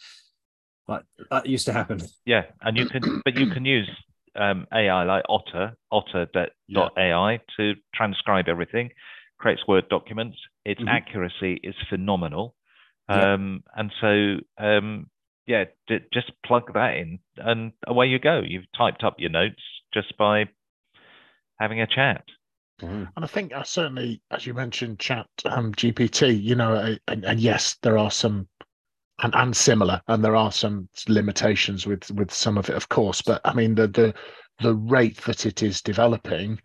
Like 0.86 1.04
that 1.30 1.46
used 1.46 1.66
to 1.66 1.72
happen. 1.72 2.02
Yeah, 2.26 2.44
and 2.60 2.76
you 2.76 2.86
can, 2.86 3.22
but 3.24 3.36
you 3.36 3.50
can 3.50 3.64
use 3.64 3.90
um, 4.36 4.66
AI 4.72 5.04
like 5.04 5.24
Otter, 5.28 5.72
Otter.ai 5.90 7.32
yeah. 7.32 7.38
to 7.56 7.74
transcribe 7.94 8.46
everything, 8.46 8.90
creates 9.38 9.66
Word 9.66 9.88
documents. 9.88 10.36
Its 10.66 10.80
mm-hmm. 10.80 10.88
accuracy 10.88 11.60
is 11.64 11.74
phenomenal. 11.88 12.54
Um, 13.08 13.62
yeah. 13.64 13.80
And 13.80 13.92
so 14.00 14.64
um, 14.64 15.06
yeah, 15.46 15.64
d- 15.86 16.00
just 16.12 16.32
plug 16.44 16.74
that 16.74 16.96
in 16.96 17.18
and 17.36 17.72
away 17.86 18.06
you 18.06 18.18
go. 18.18 18.42
You've 18.44 18.70
typed 18.76 19.04
up 19.04 19.16
your 19.18 19.30
notes 19.30 19.62
just 19.94 20.16
by 20.16 20.46
having 21.58 21.80
a 21.80 21.86
chat. 21.86 22.24
Mm-hmm. 22.82 23.04
And 23.16 23.24
I 23.24 23.26
think 23.26 23.52
I 23.54 23.62
certainly, 23.62 24.20
as 24.30 24.44
you 24.44 24.52
mentioned, 24.52 24.98
Chat 24.98 25.26
um, 25.46 25.72
GPT, 25.72 26.42
you 26.42 26.54
know, 26.54 26.74
uh, 26.74 26.96
and, 27.08 27.24
and, 27.24 27.40
yes, 27.40 27.76
there 27.82 27.96
are 27.96 28.10
some, 28.10 28.48
and, 29.22 29.34
and 29.34 29.56
similar, 29.56 30.02
and 30.08 30.22
there 30.22 30.36
are 30.36 30.52
some 30.52 30.88
limitations 31.08 31.86
with 31.86 32.10
with 32.10 32.30
some 32.30 32.58
of 32.58 32.68
it, 32.68 32.76
of 32.76 32.90
course. 32.90 33.22
But 33.22 33.40
I 33.46 33.54
mean, 33.54 33.76
the 33.76 33.88
the 33.88 34.14
the 34.60 34.74
rate 34.74 35.16
that 35.22 35.46
it 35.46 35.62
is 35.62 35.80
developing 35.80 36.60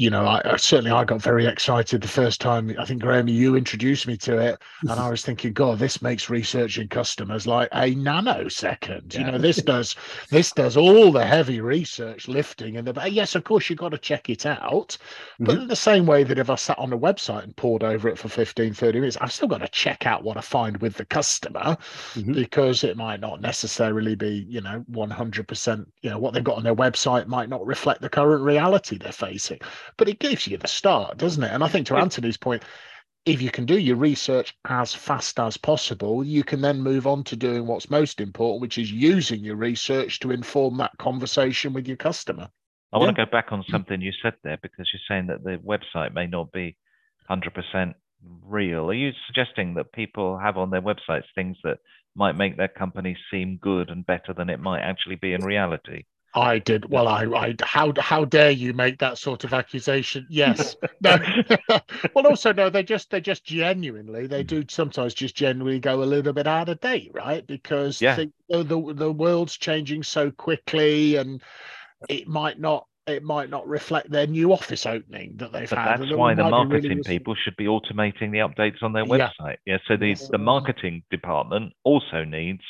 you 0.00 0.08
know, 0.08 0.24
I, 0.24 0.40
I, 0.46 0.56
certainly 0.56 0.92
I 0.92 1.04
got 1.04 1.20
very 1.20 1.44
excited 1.44 2.00
the 2.00 2.08
first 2.08 2.40
time. 2.40 2.74
I 2.78 2.86
think 2.86 3.02
Graham, 3.02 3.28
you 3.28 3.54
introduced 3.54 4.06
me 4.06 4.16
to 4.16 4.38
it, 4.38 4.58
and 4.80 4.92
I 4.98 5.10
was 5.10 5.22
thinking, 5.22 5.52
God, 5.52 5.78
this 5.78 6.00
makes 6.00 6.30
researching 6.30 6.88
customers 6.88 7.46
like 7.46 7.68
a 7.72 7.94
nanosecond. 7.94 9.12
Yeah. 9.12 9.20
You 9.20 9.32
know, 9.32 9.36
this 9.36 9.58
does 9.58 9.94
this 10.30 10.52
does 10.52 10.78
all 10.78 11.12
the 11.12 11.26
heavy 11.26 11.60
research 11.60 12.28
lifting, 12.28 12.78
and 12.78 12.88
the 12.88 13.10
yes, 13.10 13.34
of 13.34 13.44
course, 13.44 13.68
you've 13.68 13.78
got 13.78 13.90
to 13.90 13.98
check 13.98 14.30
it 14.30 14.46
out. 14.46 14.96
But 15.38 15.52
mm-hmm. 15.52 15.62
in 15.62 15.68
the 15.68 15.76
same 15.76 16.06
way 16.06 16.24
that 16.24 16.38
if 16.38 16.48
I 16.48 16.54
sat 16.54 16.78
on 16.78 16.94
a 16.94 16.98
website 16.98 17.44
and 17.44 17.54
poured 17.54 17.84
over 17.84 18.08
it 18.08 18.16
for 18.16 18.30
15, 18.30 18.72
30 18.72 19.00
minutes, 19.00 19.18
I've 19.20 19.32
still 19.32 19.48
got 19.48 19.58
to 19.58 19.68
check 19.68 20.06
out 20.06 20.24
what 20.24 20.38
I 20.38 20.40
find 20.40 20.78
with 20.78 20.94
the 20.94 21.04
customer 21.04 21.76
mm-hmm. 22.14 22.32
because 22.32 22.84
it 22.84 22.96
might 22.96 23.20
not 23.20 23.42
necessarily 23.42 24.14
be, 24.14 24.46
you 24.48 24.62
know, 24.62 24.82
100%, 24.90 25.86
you 26.00 26.08
know, 26.08 26.18
what 26.18 26.32
they've 26.32 26.42
got 26.42 26.56
on 26.56 26.64
their 26.64 26.74
website 26.74 27.26
might 27.26 27.50
not 27.50 27.66
reflect 27.66 28.00
the 28.00 28.08
current 28.08 28.42
reality 28.42 28.96
they're 28.96 29.12
facing 29.12 29.58
but 29.96 30.08
it 30.08 30.18
gives 30.18 30.46
you 30.46 30.56
the 30.56 30.68
start, 30.68 31.18
doesn't 31.18 31.42
it? 31.42 31.52
And 31.52 31.62
I 31.62 31.68
think 31.68 31.86
to 31.86 31.96
Anthony's 31.96 32.36
point, 32.36 32.62
if 33.26 33.42
you 33.42 33.50
can 33.50 33.66
do 33.66 33.78
your 33.78 33.96
research 33.96 34.56
as 34.66 34.94
fast 34.94 35.38
as 35.38 35.56
possible, 35.56 36.24
you 36.24 36.42
can 36.42 36.60
then 36.60 36.80
move 36.80 37.06
on 37.06 37.22
to 37.24 37.36
doing 37.36 37.66
what's 37.66 37.90
most 37.90 38.20
important, 38.20 38.62
which 38.62 38.78
is 38.78 38.90
using 38.90 39.40
your 39.40 39.56
research 39.56 40.20
to 40.20 40.30
inform 40.30 40.78
that 40.78 40.96
conversation 40.98 41.72
with 41.72 41.86
your 41.86 41.98
customer. 41.98 42.48
I 42.92 42.98
yeah. 42.98 43.04
want 43.04 43.16
to 43.16 43.24
go 43.26 43.30
back 43.30 43.52
on 43.52 43.64
something 43.70 44.00
you 44.00 44.12
said 44.22 44.34
there 44.42 44.58
because 44.62 44.88
you're 44.92 45.00
saying 45.08 45.26
that 45.26 45.44
the 45.44 45.58
website 45.58 46.14
may 46.14 46.26
not 46.26 46.50
be 46.50 46.76
100% 47.30 47.94
real. 48.44 48.90
Are 48.90 48.94
you 48.94 49.12
suggesting 49.26 49.74
that 49.74 49.92
people 49.92 50.38
have 50.38 50.56
on 50.56 50.70
their 50.70 50.82
websites 50.82 51.24
things 51.34 51.56
that 51.62 51.78
might 52.14 52.32
make 52.32 52.56
their 52.56 52.68
company 52.68 53.16
seem 53.30 53.58
good 53.60 53.90
and 53.90 54.04
better 54.04 54.32
than 54.36 54.50
it 54.50 54.60
might 54.60 54.80
actually 54.80 55.16
be 55.16 55.34
in 55.34 55.44
reality? 55.44 56.04
I 56.34 56.58
did. 56.58 56.90
Well, 56.90 57.08
I, 57.08 57.24
I, 57.24 57.54
how, 57.62 57.92
how 57.98 58.24
dare 58.24 58.50
you 58.50 58.72
make 58.72 58.98
that 58.98 59.18
sort 59.18 59.44
of 59.44 59.52
accusation? 59.52 60.26
Yes. 60.30 60.76
no. 61.00 61.18
well, 62.14 62.26
also, 62.26 62.52
no, 62.52 62.70
they 62.70 62.82
just, 62.82 63.10
they 63.10 63.20
just 63.20 63.44
genuinely, 63.44 64.26
they 64.26 64.42
do 64.42 64.64
sometimes 64.68 65.14
just 65.14 65.34
genuinely 65.34 65.80
go 65.80 66.02
a 66.02 66.04
little 66.04 66.32
bit 66.32 66.46
out 66.46 66.68
of 66.68 66.80
date, 66.80 67.10
right? 67.14 67.46
Because 67.46 68.00
yeah. 68.00 68.16
the, 68.16 68.62
the, 68.62 68.94
the 68.94 69.12
world's 69.12 69.56
changing 69.56 70.02
so 70.02 70.30
quickly 70.30 71.16
and 71.16 71.42
it 72.08 72.28
might 72.28 72.60
not, 72.60 72.86
it 73.06 73.24
might 73.24 73.50
not 73.50 73.66
reflect 73.66 74.10
their 74.10 74.26
new 74.28 74.52
office 74.52 74.86
opening 74.86 75.32
that 75.36 75.52
they've 75.52 75.70
but 75.70 75.78
had. 75.78 76.00
That's 76.00 76.14
why 76.14 76.34
the 76.34 76.44
marketing 76.44 76.90
really 76.90 77.02
people 77.02 77.34
should 77.34 77.56
be 77.56 77.64
automating 77.64 78.30
the 78.30 78.38
updates 78.38 78.82
on 78.82 78.92
their 78.92 79.04
website. 79.04 79.56
Yeah. 79.66 79.74
yeah 79.74 79.78
so 79.88 79.96
the, 79.96 80.14
the 80.30 80.38
marketing 80.38 81.02
department 81.10 81.72
also 81.82 82.24
needs 82.24 82.62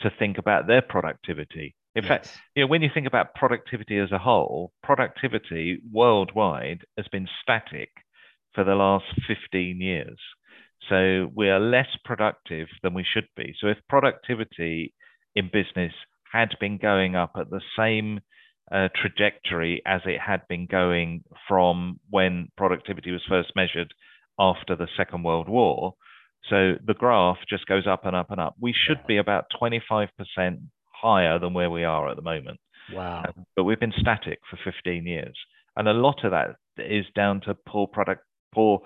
to 0.00 0.10
think 0.18 0.38
about 0.38 0.66
their 0.66 0.82
productivity 0.82 1.76
in 1.96 2.04
yes. 2.04 2.08
fact, 2.08 2.38
you 2.54 2.62
know, 2.62 2.66
when 2.66 2.82
you 2.82 2.90
think 2.92 3.06
about 3.06 3.34
productivity 3.34 3.98
as 3.98 4.12
a 4.12 4.18
whole, 4.18 4.70
productivity 4.82 5.80
worldwide 5.90 6.84
has 6.98 7.08
been 7.08 7.26
static 7.42 7.88
for 8.54 8.64
the 8.64 8.74
last 8.74 9.06
15 9.26 9.80
years. 9.80 10.18
So 10.90 11.30
we 11.34 11.48
are 11.48 11.58
less 11.58 11.88
productive 12.04 12.68
than 12.82 12.92
we 12.92 13.02
should 13.02 13.28
be. 13.34 13.54
So 13.58 13.68
if 13.68 13.78
productivity 13.88 14.92
in 15.34 15.50
business 15.50 15.94
had 16.30 16.54
been 16.60 16.76
going 16.76 17.16
up 17.16 17.32
at 17.34 17.48
the 17.48 17.62
same 17.78 18.20
uh, 18.70 18.88
trajectory 18.94 19.80
as 19.86 20.02
it 20.04 20.20
had 20.20 20.42
been 20.48 20.66
going 20.66 21.24
from 21.48 21.98
when 22.10 22.48
productivity 22.58 23.10
was 23.10 23.22
first 23.26 23.52
measured 23.56 23.94
after 24.38 24.76
the 24.76 24.88
Second 24.98 25.22
World 25.22 25.48
War, 25.48 25.94
so 26.50 26.74
the 26.86 26.94
graph 26.94 27.38
just 27.48 27.66
goes 27.66 27.86
up 27.86 28.04
and 28.04 28.14
up 28.14 28.30
and 28.30 28.40
up. 28.40 28.54
We 28.60 28.74
should 28.74 29.04
be 29.06 29.16
about 29.16 29.46
25% 29.60 30.08
higher 31.06 31.38
than 31.38 31.54
where 31.54 31.70
we 31.70 31.84
are 31.84 32.08
at 32.08 32.16
the 32.16 32.22
moment. 32.22 32.58
Wow. 32.92 33.24
Um, 33.26 33.46
but 33.54 33.64
we've 33.64 33.80
been 33.80 33.92
static 33.98 34.40
for 34.50 34.58
15 34.64 35.06
years. 35.06 35.36
And 35.76 35.88
a 35.88 35.92
lot 35.92 36.24
of 36.24 36.32
that 36.32 36.56
is 36.78 37.04
down 37.14 37.40
to 37.42 37.54
poor 37.54 37.86
product, 37.86 38.22
poor 38.54 38.80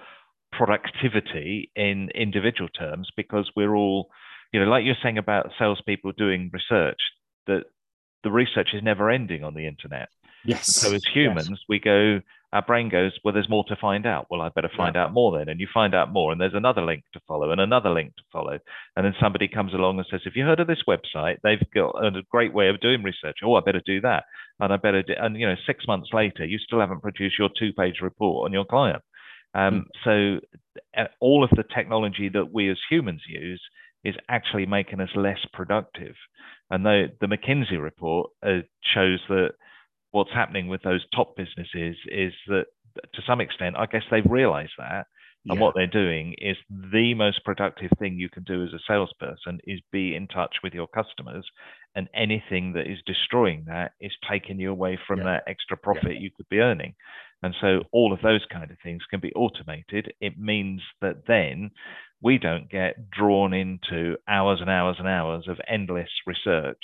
productivity 0.53 1.71
in 1.77 2.11
individual 2.15 2.69
terms 2.69 3.09
because 3.17 3.51
we're 3.57 3.75
all, 3.75 4.09
you 4.53 4.61
know, 4.61 4.67
like 4.67 4.85
you're 4.85 4.97
saying 5.03 5.19
about 5.19 5.53
salespeople 5.59 6.13
doing 6.19 6.51
research, 6.53 7.01
that 7.47 7.65
the 8.25 8.31
research 8.31 8.71
is 8.75 8.83
never 8.83 9.11
ending 9.11 9.45
on 9.45 9.55
the 9.55 9.67
internet. 9.67 10.09
Yes. 10.45 10.75
So 10.75 10.93
as 10.95 11.05
humans, 11.15 11.49
yes. 11.51 11.61
we 11.69 11.79
go, 11.79 12.21
our 12.53 12.63
brain 12.63 12.89
goes, 12.89 13.13
well, 13.23 13.33
there's 13.33 13.49
more 13.49 13.65
to 13.69 13.77
find 13.77 14.07
out. 14.07 14.27
Well, 14.29 14.41
I 14.41 14.49
better 14.49 14.71
find 14.77 14.97
yeah. 14.97 15.05
out 15.05 15.13
more 15.13 15.39
then. 15.39 15.49
And 15.49 15.61
you 15.61 15.69
find 15.73 15.95
out 15.95 16.13
more, 16.13 16.33
and 16.33 16.41
there's 16.41 16.55
another 16.55 16.83
link 16.83 17.05
to 17.13 17.21
follow, 17.29 17.53
and 17.53 17.61
another 17.61 17.91
link 17.91 18.17
to 18.17 18.23
follow. 18.33 18.59
And 18.97 19.07
then 19.07 19.15
somebody 19.21 19.47
comes 19.47 19.73
along 19.73 19.99
and 19.99 20.07
says, 20.11 20.23
"Have 20.25 20.35
you 20.35 20.45
heard 20.45 20.61
of 20.61 20.67
this 20.67 20.83
website? 20.89 21.37
They've 21.43 21.63
got 21.73 21.95
a 22.05 22.23
great 22.31 22.53
way 22.53 22.69
of 22.69 22.81
doing 22.81 23.03
research. 23.03 23.39
Oh, 23.45 23.55
I 23.55 23.61
better 23.61 23.83
do 23.85 24.01
that." 24.01 24.25
And 24.59 24.73
I 24.73 24.77
better, 24.77 25.03
do, 25.03 25.15
and 25.19 25.39
you 25.39 25.47
know, 25.47 25.55
six 25.67 25.87
months 25.87 26.11
later, 26.13 26.45
you 26.45 26.59
still 26.59 26.81
haven't 26.81 27.03
produced 27.03 27.39
your 27.39 27.51
two-page 27.59 28.01
report 28.03 28.47
on 28.47 28.53
your 28.53 28.65
client. 28.65 29.03
Um, 29.55 29.87
mm. 30.07 30.41
So 30.95 31.05
all 31.21 31.45
of 31.45 31.51
the 31.51 31.65
technology 31.75 32.29
that 32.29 32.53
we 32.53 32.71
as 32.71 32.79
humans 32.91 33.23
use 33.29 33.63
is 34.05 34.15
actually 34.29 34.67
making 34.67 35.01
us 35.01 35.11
less 35.15 35.39
productive. 35.53 36.15
And 36.71 36.85
the, 36.85 37.09
the 37.21 37.27
McKinsey 37.27 37.81
report 37.81 38.31
uh, 38.43 38.61
shows 38.95 39.21
that 39.29 39.51
what's 40.11 40.33
happening 40.33 40.69
with 40.69 40.83
those 40.83 41.05
top 41.15 41.37
businesses 41.37 41.97
is 42.07 42.33
that 42.49 42.67
to 43.15 43.23
some 43.27 43.41
extent, 43.41 43.77
I 43.77 43.87
guess 43.87 44.03
they've 44.11 44.25
realized 44.29 44.73
that. 44.79 45.07
And 45.47 45.57
yeah. 45.57 45.63
what 45.63 45.75
they're 45.75 45.87
doing 45.87 46.35
is 46.39 46.57
the 46.69 47.15
most 47.15 47.45
productive 47.45 47.91
thing 47.99 48.19
you 48.19 48.29
can 48.29 48.43
do 48.43 48.63
as 48.63 48.75
a 48.75 48.79
salesperson 48.87 49.59
is 49.65 49.81
be 49.91 50.15
in 50.15 50.29
touch 50.29 50.57
with 50.63 50.75
your 50.75 50.87
customers. 50.87 51.47
And 51.95 52.09
anything 52.15 52.75
that 52.75 52.87
is 52.91 52.99
destroying 53.07 53.65
that 53.67 53.93
is 54.01 54.13
taking 54.31 54.61
you 54.61 54.71
away 54.71 54.99
from 55.07 55.21
yeah. 55.21 55.25
that 55.25 55.45
extra 55.47 55.79
profit 55.79 56.15
yeah. 56.15 56.21
you 56.21 56.31
could 56.37 56.49
be 56.51 56.59
earning. 56.59 56.95
And 57.43 57.55
so 57.59 57.85
all 57.91 58.13
of 58.13 58.21
those 58.21 58.45
kind 58.53 58.71
of 58.71 58.77
things 58.83 59.03
can 59.09 59.21
be 59.21 59.33
automated. 59.33 60.13
It 60.21 60.39
means 60.39 60.83
that 61.01 61.27
then 61.27 61.71
we 62.23 62.37
don't 62.37 62.71
get 62.71 63.11
drawn 63.11 63.55
into 63.55 64.17
hours 64.29 64.61
and 64.61 64.69
hours 64.69 64.97
and 64.99 65.09
hours 65.09 65.47
of 65.49 65.59
endless 65.67 66.11
research 66.27 66.83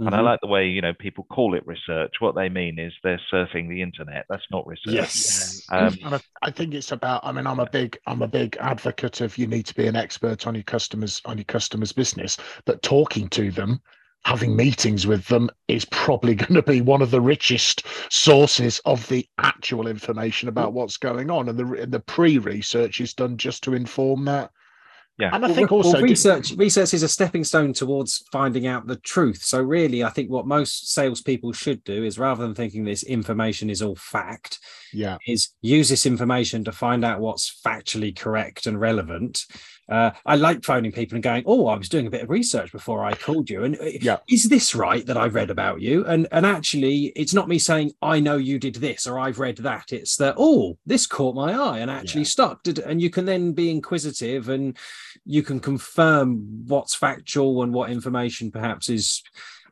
Mm-hmm. 0.00 0.06
And 0.06 0.14
I 0.14 0.18
mm-hmm. 0.20 0.26
like 0.28 0.40
the 0.40 0.46
way 0.46 0.66
you 0.66 0.80
know 0.80 0.94
people 0.94 1.26
call 1.30 1.54
it 1.54 1.66
research. 1.66 2.14
What 2.20 2.34
they 2.34 2.48
mean 2.48 2.78
is 2.78 2.90
they're 3.02 3.20
surfing 3.30 3.68
the 3.68 3.82
internet. 3.82 4.24
That's 4.30 4.46
not 4.50 4.66
research. 4.66 4.94
Yes, 4.94 5.62
um, 5.70 5.94
and 6.02 6.14
I, 6.14 6.20
I, 6.40 6.50
think 6.50 6.72
it's 6.72 6.90
about. 6.90 7.20
I 7.22 7.32
mean, 7.32 7.46
I'm 7.46 7.60
a 7.60 7.68
big 7.68 7.98
I'm 8.06 8.22
a 8.22 8.28
big 8.28 8.56
advocate 8.60 9.20
of 9.20 9.36
you 9.36 9.46
need 9.46 9.66
to 9.66 9.74
be 9.74 9.86
an 9.86 9.96
expert 9.96 10.46
on 10.46 10.54
your 10.54 10.64
customers 10.64 11.20
on 11.26 11.36
your 11.36 11.44
customers' 11.44 11.92
business, 11.92 12.38
but 12.64 12.82
talking 12.82 13.28
to 13.30 13.50
them. 13.50 13.80
Having 14.26 14.54
meetings 14.54 15.06
with 15.06 15.26
them 15.28 15.48
is 15.66 15.86
probably 15.86 16.34
going 16.36 16.52
to 16.52 16.62
be 16.62 16.82
one 16.82 17.00
of 17.00 17.10
the 17.10 17.22
richest 17.22 17.86
sources 18.10 18.78
of 18.84 19.08
the 19.08 19.26
actual 19.38 19.86
information 19.86 20.50
about 20.50 20.74
what's 20.74 20.98
going 20.98 21.30
on, 21.30 21.48
and 21.48 21.58
the 21.58 21.86
the 21.86 22.00
pre-research 22.00 23.00
is 23.00 23.14
done 23.14 23.36
just 23.36 23.62
to 23.64 23.74
inform 23.74 24.26
that 24.26 24.50
yeah, 25.20 25.30
and 25.32 25.44
I 25.44 25.52
think 25.52 25.70
well, 25.70 25.78
also 25.78 25.94
well, 25.94 26.02
research 26.02 26.52
research 26.52 26.94
is 26.94 27.02
a 27.02 27.08
stepping 27.08 27.44
stone 27.44 27.72
towards 27.72 28.24
finding 28.32 28.66
out 28.66 28.86
the 28.86 28.96
truth. 28.96 29.42
So 29.42 29.60
really, 29.60 30.02
I 30.02 30.10
think 30.10 30.30
what 30.30 30.46
most 30.46 30.92
salespeople 30.92 31.52
should 31.52 31.84
do 31.84 32.04
is 32.04 32.18
rather 32.18 32.42
than 32.44 32.54
thinking 32.54 32.84
this 32.84 33.02
information 33.02 33.70
is 33.70 33.82
all 33.82 33.96
fact, 33.96 34.58
yeah, 34.92 35.18
is 35.26 35.50
use 35.60 35.88
this 35.88 36.06
information 36.06 36.64
to 36.64 36.72
find 36.72 37.04
out 37.04 37.20
what's 37.20 37.60
factually 37.64 38.16
correct 38.16 38.66
and 38.66 38.80
relevant, 38.80 39.44
uh, 39.90 40.12
I 40.24 40.36
like 40.36 40.64
phoning 40.64 40.92
people 40.92 41.16
and 41.16 41.22
going, 41.22 41.42
"Oh, 41.46 41.66
I 41.66 41.76
was 41.76 41.88
doing 41.88 42.06
a 42.06 42.10
bit 42.10 42.22
of 42.22 42.30
research 42.30 42.70
before 42.70 43.04
I 43.04 43.12
called 43.14 43.50
you, 43.50 43.64
and 43.64 43.76
uh, 43.80 43.86
yeah. 44.00 44.18
is 44.28 44.48
this 44.48 44.74
right 44.74 45.04
that 45.06 45.16
I've 45.16 45.34
read 45.34 45.50
about 45.50 45.80
you?" 45.80 46.06
And 46.06 46.28
and 46.30 46.46
actually, 46.46 47.06
it's 47.16 47.34
not 47.34 47.48
me 47.48 47.58
saying 47.58 47.92
I 48.00 48.20
know 48.20 48.36
you 48.36 48.60
did 48.60 48.76
this 48.76 49.06
or 49.08 49.18
I've 49.18 49.40
read 49.40 49.56
that. 49.58 49.92
It's 49.92 50.16
that 50.16 50.36
oh, 50.38 50.78
this 50.86 51.06
caught 51.08 51.34
my 51.34 51.54
eye 51.54 51.78
and 51.80 51.90
actually 51.90 52.22
yeah. 52.22 52.28
stuck. 52.28 52.60
And 52.86 53.02
you 53.02 53.10
can 53.10 53.24
then 53.24 53.52
be 53.52 53.70
inquisitive 53.70 54.48
and 54.48 54.78
you 55.30 55.42
can 55.42 55.60
confirm 55.60 56.66
what's 56.66 56.94
factual 56.94 57.62
and 57.62 57.72
what 57.72 57.90
information 57.90 58.50
perhaps 58.50 58.88
is 58.88 59.22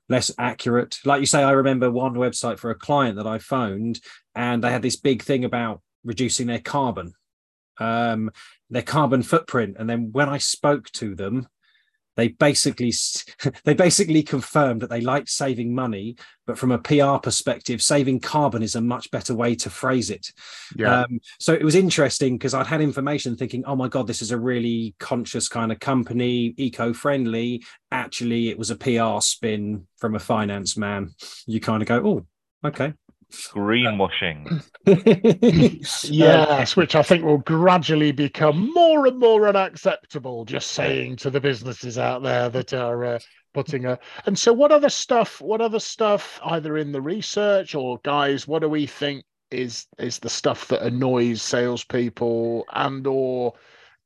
less 0.09 0.31
accurate. 0.39 0.99
Like 1.05 1.21
you 1.21 1.27
say, 1.27 1.43
I 1.43 1.51
remember 1.51 1.91
one 1.91 2.15
website 2.15 2.59
for 2.59 2.71
a 2.71 2.77
client 2.77 3.17
that 3.17 3.27
I 3.27 3.39
phoned, 3.39 4.01
and 4.35 4.63
they 4.63 4.71
had 4.71 4.83
this 4.83 4.97
big 4.97 5.23
thing 5.23 5.45
about 5.45 5.83
reducing 6.05 6.47
their 6.47 6.61
carbon, 6.61 7.13
um, 7.79 8.31
their 8.71 8.83
carbon 8.83 9.23
footprint. 9.23 9.77
And 9.79 9.91
then 9.91 10.11
when 10.13 10.29
I 10.29 10.39
spoke 10.39 10.91
to 10.93 11.17
them, 11.17 11.49
they 12.19 12.29
basically 12.29 12.93
they 13.65 13.75
basically 13.75 14.25
confirmed 14.25 14.83
that 14.83 14.91
they 14.91 15.01
liked 15.01 15.31
saving 15.31 15.73
money, 15.73 16.17
but 16.47 16.59
from 16.59 16.73
a 16.73 16.79
PR 16.79 17.19
perspective, 17.23 17.81
saving 17.81 18.19
carbon 18.19 18.61
is 18.61 18.75
a 18.75 18.81
much 18.81 19.11
better 19.13 19.35
way 19.37 19.55
to 19.55 19.71
phrase 19.71 20.11
it. 20.11 20.33
Yeah. 20.77 21.03
Um, 21.03 21.21
so 21.39 21.53
it 21.55 21.63
was 21.63 21.77
interesting 21.77 22.37
because 22.37 22.55
I'd 22.55 22.67
had 22.67 22.81
information 22.81 23.37
thinking, 23.37 23.63
oh 23.67 23.77
my 23.77 23.87
god, 23.87 24.09
this 24.09 24.21
is 24.21 24.33
a 24.33 24.39
really 24.39 24.97
conscious 24.99 25.49
kind 25.49 25.71
of 25.71 25.79
company, 25.79 26.55
eco-friendly. 26.57 27.63
Actually, 27.93 28.49
it 28.49 28.59
was 28.59 28.71
a 28.71 28.77
PR 28.77 29.21
spin 29.21 29.87
from 29.97 30.17
a 30.17 30.19
finance 30.19 30.77
man. 30.77 31.11
You 31.47 31.61
kind 31.61 31.83
of 31.83 31.89
go, 31.89 32.03
oh, 32.05 32.27
okay, 32.69 32.95
greenwashing. 33.31 34.65
yes, 36.05 36.77
which 36.77 36.97
I 36.97 37.03
think 37.03 37.25
will 37.25 37.39
gradually 37.39 38.13
become 38.13 38.73
more 38.73 39.07
and 39.07 39.19
more 39.19 39.49
unacceptable. 39.49 40.45
Just 40.45 40.73
saying 40.73 41.17
to 41.17 41.31
the 41.31 41.41
businesses 41.41 41.99
out 41.99 42.23
there 42.23 42.49
that 42.49 42.73
are 42.73 43.05
uh, 43.05 43.19
putting 43.55 43.85
a. 43.85 43.99
And 44.27 44.39
so, 44.39 44.53
what 44.53 44.73
other 44.73 44.89
stuff? 44.89 45.41
What 45.41 45.61
other 45.61 45.81
stuff? 45.81 46.41
Either 46.45 46.79
in 46.79 46.93
the 46.93 47.03
research 47.03 47.75
or 47.75 47.99
guys, 48.03 48.49
what 48.49 48.63
do 48.63 48.69
we 48.69 48.87
think 48.87 49.25
is 49.51 49.87
is 49.99 50.19
the 50.19 50.29
stuff 50.29 50.69
that 50.69 50.83
annoys 50.83 51.43
salespeople 51.43 52.65
and 52.73 53.07
or 53.07 53.55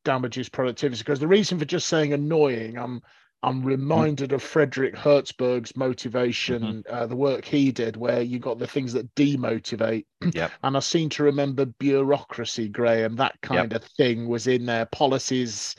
damages 0.04 0.48
productivity? 0.48 1.00
Because 1.00 1.20
the 1.20 1.28
reason 1.28 1.58
for 1.58 1.64
just 1.64 1.88
saying 1.88 2.12
annoying, 2.12 2.76
I'm 2.76 3.02
I'm 3.42 3.58
mm-hmm. 3.58 3.68
reminded 3.68 4.32
of 4.32 4.42
Frederick 4.42 4.96
Herzberg's 4.96 5.76
motivation, 5.76 6.62
mm-hmm. 6.62 6.94
uh, 6.94 7.06
the 7.06 7.16
work 7.16 7.44
he 7.44 7.72
did, 7.72 7.96
where 7.96 8.22
you 8.22 8.38
got 8.38 8.58
the 8.58 8.66
things 8.66 8.92
that 8.92 9.14
demotivate. 9.14 10.06
Yep. 10.34 10.52
And 10.62 10.76
I 10.76 10.80
seem 10.80 11.08
to 11.10 11.24
remember 11.24 11.66
bureaucracy, 11.66 12.68
Graham, 12.68 13.16
that 13.16 13.40
kind 13.42 13.72
yep. 13.72 13.82
of 13.82 13.88
thing 13.96 14.28
was 14.28 14.46
in 14.46 14.66
there. 14.66 14.86
Policies, 14.86 15.74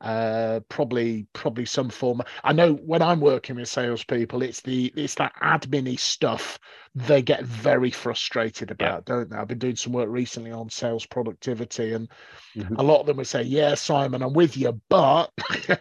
uh, 0.00 0.58
probably 0.68 1.26
probably 1.32 1.66
some 1.66 1.88
form. 1.88 2.20
I 2.42 2.52
know 2.52 2.74
when 2.74 3.00
I'm 3.00 3.20
working 3.20 3.54
with 3.54 3.68
salespeople, 3.68 4.42
it's 4.42 4.60
the 4.60 4.92
it's 4.96 5.14
that 5.14 5.34
admin 5.40 5.98
stuff 5.98 6.58
they 6.96 7.22
get 7.22 7.44
very 7.44 7.92
frustrated 7.92 8.72
about, 8.72 9.04
don't 9.04 9.30
they? 9.30 9.36
I've 9.36 9.48
been 9.48 9.58
doing 9.58 9.76
some 9.76 9.92
work 9.92 10.08
recently 10.10 10.50
on 10.50 10.68
sales 10.68 11.06
productivity, 11.06 11.92
and 11.92 12.08
mm-hmm. 12.56 12.74
a 12.76 12.82
lot 12.82 13.00
of 13.00 13.06
them 13.06 13.18
would 13.18 13.26
say, 13.28 13.42
"Yeah, 13.42 13.74
Simon, 13.74 14.22
I'm 14.22 14.34
with 14.34 14.56
you, 14.56 14.80
but." 14.88 15.30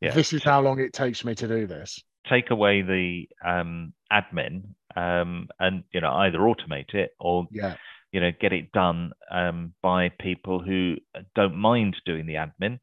yeah. 0.00 0.14
this 0.14 0.32
is 0.32 0.42
how 0.42 0.60
long 0.60 0.80
it 0.80 0.92
takes 0.92 1.24
me 1.24 1.34
to 1.34 1.48
do 1.48 1.66
this. 1.66 2.02
Take 2.28 2.50
away 2.50 2.82
the 2.82 3.28
um, 3.44 3.92
admin 4.12 4.62
um, 4.96 5.48
and 5.58 5.84
you 5.92 6.00
know 6.00 6.12
either 6.12 6.38
automate 6.38 6.94
it 6.94 7.10
or 7.20 7.46
yeah. 7.50 7.76
you 8.12 8.20
know 8.20 8.30
get 8.40 8.52
it 8.52 8.72
done 8.72 9.12
um, 9.30 9.74
by 9.82 10.10
people 10.20 10.62
who 10.62 10.96
don't 11.34 11.56
mind 11.56 11.96
doing 12.06 12.26
the 12.26 12.34
admin. 12.34 12.78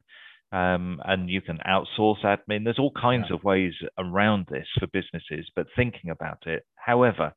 Um, 0.52 1.00
and 1.06 1.30
you 1.30 1.40
can 1.40 1.60
outsource 1.66 2.22
admin. 2.24 2.64
There's 2.64 2.78
all 2.78 2.92
kinds 2.92 3.28
yeah. 3.30 3.36
of 3.36 3.44
ways 3.44 3.72
around 3.96 4.48
this 4.50 4.66
for 4.78 4.86
businesses, 4.86 5.50
but 5.56 5.66
thinking 5.74 6.10
about 6.10 6.46
it. 6.46 6.66
However, 6.74 7.32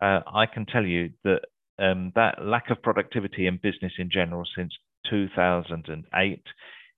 uh, 0.00 0.20
I 0.26 0.46
can 0.46 0.64
tell 0.64 0.86
you 0.86 1.10
that 1.24 1.40
um, 1.78 2.12
that 2.14 2.36
lack 2.42 2.70
of 2.70 2.82
productivity 2.82 3.46
in 3.46 3.60
business 3.62 3.92
in 3.98 4.08
general 4.10 4.44
since 4.56 4.72
2008 5.10 6.42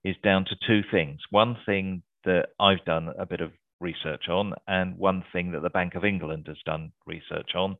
is 0.04 0.16
down 0.22 0.44
to 0.44 0.56
two 0.66 0.82
things. 0.90 1.18
One 1.30 1.56
thing 1.66 2.02
that 2.24 2.48
I've 2.60 2.84
done 2.84 3.08
a 3.18 3.26
bit 3.26 3.40
of 3.40 3.52
research 3.80 4.28
on, 4.28 4.54
and 4.66 4.96
one 4.96 5.24
thing 5.32 5.52
that 5.52 5.62
the 5.62 5.70
Bank 5.70 5.94
of 5.94 6.04
England 6.04 6.46
has 6.48 6.58
done 6.64 6.92
research 7.06 7.50
on, 7.54 7.76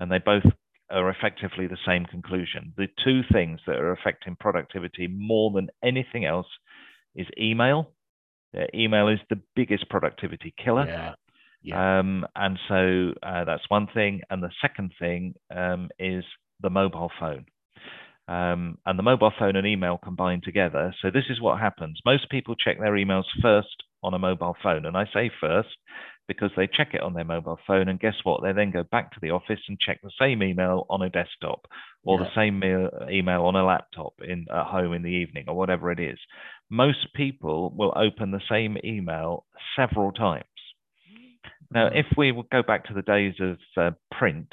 and 0.00 0.10
they 0.10 0.18
both 0.18 0.44
are 0.90 1.10
effectively 1.10 1.66
the 1.66 1.78
same 1.86 2.04
conclusion. 2.06 2.72
The 2.76 2.88
two 3.04 3.20
things 3.32 3.60
that 3.66 3.76
are 3.76 3.92
affecting 3.92 4.36
productivity 4.38 5.06
more 5.06 5.50
than 5.50 5.68
anything 5.82 6.24
else 6.24 6.46
is 7.14 7.26
email. 7.38 7.90
Uh, 8.56 8.64
email 8.74 9.08
is 9.08 9.18
the 9.28 9.40
biggest 9.54 9.88
productivity 9.90 10.54
killer. 10.62 10.86
Yeah. 10.86 11.14
Yeah. 11.60 11.98
Um, 11.98 12.24
and 12.36 12.58
so 12.68 13.12
uh, 13.22 13.44
that's 13.44 13.68
one 13.68 13.88
thing. 13.92 14.20
And 14.30 14.42
the 14.42 14.50
second 14.62 14.92
thing 14.98 15.34
um, 15.54 15.90
is 15.98 16.24
the 16.60 16.70
mobile 16.70 17.10
phone 17.18 17.46
um, 18.28 18.76
and 18.84 18.98
the 18.98 19.02
mobile 19.02 19.32
phone 19.38 19.56
and 19.56 19.66
email 19.66 19.98
combined 20.02 20.42
together. 20.44 20.94
So 21.00 21.10
this 21.10 21.24
is 21.30 21.40
what 21.40 21.58
happens. 21.58 21.98
Most 22.04 22.30
people 22.30 22.54
check 22.54 22.78
their 22.78 22.92
emails 22.92 23.24
first 23.40 23.84
on 24.02 24.12
a 24.12 24.18
mobile 24.18 24.54
phone. 24.62 24.84
And 24.84 24.96
I 24.96 25.06
say 25.12 25.30
first 25.40 25.68
because 26.28 26.50
they 26.54 26.66
check 26.66 26.90
it 26.92 27.00
on 27.00 27.14
their 27.14 27.24
mobile 27.24 27.58
phone. 27.66 27.88
And 27.88 27.98
guess 27.98 28.16
what? 28.24 28.42
They 28.42 28.52
then 28.52 28.70
go 28.70 28.82
back 28.82 29.12
to 29.12 29.18
the 29.22 29.30
office 29.30 29.60
and 29.66 29.78
check 29.80 30.00
the 30.02 30.10
same 30.20 30.42
email 30.42 30.86
on 30.90 31.00
a 31.00 31.08
desktop 31.08 31.66
or 32.04 32.20
yeah. 32.20 32.26
the 32.26 32.34
same 32.36 32.62
email 33.10 33.44
on 33.44 33.56
a 33.56 33.64
laptop 33.64 34.12
in 34.22 34.44
at 34.54 34.66
home 34.66 34.92
in 34.92 35.02
the 35.02 35.08
evening 35.08 35.46
or 35.48 35.56
whatever 35.56 35.90
it 35.90 35.98
is. 35.98 36.18
Most 36.68 37.14
people 37.14 37.74
will 37.74 37.94
open 37.96 38.30
the 38.30 38.42
same 38.50 38.76
email 38.84 39.46
several 39.74 40.12
times. 40.12 40.44
Now, 41.72 41.86
if 41.86 42.06
we 42.16 42.32
go 42.52 42.62
back 42.62 42.86
to 42.86 42.94
the 42.94 43.02
days 43.02 43.34
of 43.40 43.58
uh, 43.76 43.90
print, 44.16 44.48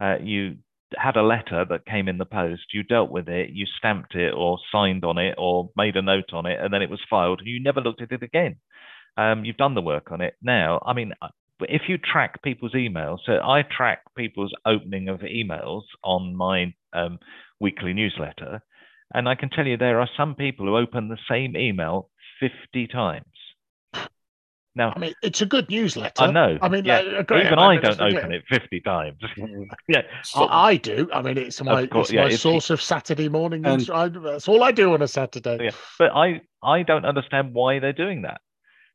uh, 0.00 0.16
you 0.22 0.56
had 0.96 1.16
a 1.16 1.22
letter 1.22 1.64
that 1.68 1.86
came 1.86 2.08
in 2.08 2.18
the 2.18 2.24
post, 2.24 2.62
you 2.72 2.82
dealt 2.82 3.10
with 3.10 3.28
it, 3.28 3.50
you 3.50 3.66
stamped 3.78 4.14
it 4.14 4.32
or 4.34 4.58
signed 4.70 5.04
on 5.04 5.18
it 5.18 5.34
or 5.38 5.70
made 5.76 5.96
a 5.96 6.02
note 6.02 6.32
on 6.32 6.46
it, 6.46 6.58
and 6.60 6.72
then 6.72 6.82
it 6.82 6.90
was 6.90 7.00
filed, 7.08 7.40
and 7.40 7.48
you 7.48 7.62
never 7.62 7.80
looked 7.80 8.02
at 8.02 8.12
it 8.12 8.22
again. 8.22 8.56
Um, 9.16 9.44
you've 9.44 9.56
done 9.56 9.74
the 9.74 9.82
work 9.82 10.10
on 10.10 10.20
it. 10.20 10.34
Now, 10.42 10.82
I 10.84 10.92
mean, 10.94 11.12
uh, 11.20 11.28
if 11.60 11.82
you 11.88 11.98
track 11.98 12.42
people's 12.42 12.72
emails, 12.72 13.18
so 13.26 13.34
I 13.34 13.62
track 13.62 14.02
people's 14.16 14.52
opening 14.66 15.08
of 15.08 15.20
emails 15.20 15.82
on 16.02 16.34
my 16.34 16.74
um, 16.92 17.18
weekly 17.60 17.92
newsletter, 17.92 18.62
and 19.14 19.28
I 19.28 19.34
can 19.34 19.50
tell 19.50 19.66
you 19.66 19.76
there 19.76 20.00
are 20.00 20.08
some 20.16 20.34
people 20.34 20.66
who 20.66 20.76
open 20.76 21.08
the 21.08 21.18
same 21.30 21.56
email 21.56 22.08
50 22.40 22.86
times. 22.88 23.26
Now, 24.74 24.92
I 24.96 24.98
mean, 24.98 25.14
it's 25.22 25.42
a 25.42 25.46
good 25.46 25.68
newsletter. 25.68 26.22
I 26.22 26.30
know. 26.30 26.58
I 26.62 26.68
mean, 26.68 26.86
yeah. 26.86 27.00
like, 27.00 27.30
even 27.30 27.58
I, 27.58 27.76
don't 27.76 28.00
open 28.00 28.32
it 28.32 28.44
fifty 28.48 28.80
times. 28.80 29.18
Mm. 29.42 29.66
yeah, 29.88 30.02
I, 30.36 30.68
I, 30.68 30.76
do. 30.76 31.08
I 31.12 31.20
mean, 31.20 31.36
it's 31.36 31.60
my 31.62 31.86
course, 31.86 32.08
it's 32.08 32.12
yeah, 32.12 32.24
my 32.24 32.28
it's, 32.28 32.42
source 32.42 32.70
of 32.70 32.80
Saturday 32.80 33.28
morning. 33.28 33.64
And, 33.66 33.80
that's 33.80 34.46
all 34.46 34.62
I 34.62 34.70
do 34.70 34.92
on 34.92 35.02
a 35.02 35.08
Saturday. 35.08 35.64
Yeah, 35.64 35.70
but 35.98 36.12
I 36.14 36.42
I 36.62 36.82
don't 36.82 37.04
understand 37.04 37.54
why 37.54 37.80
they're 37.80 37.92
doing 37.92 38.22
that. 38.22 38.40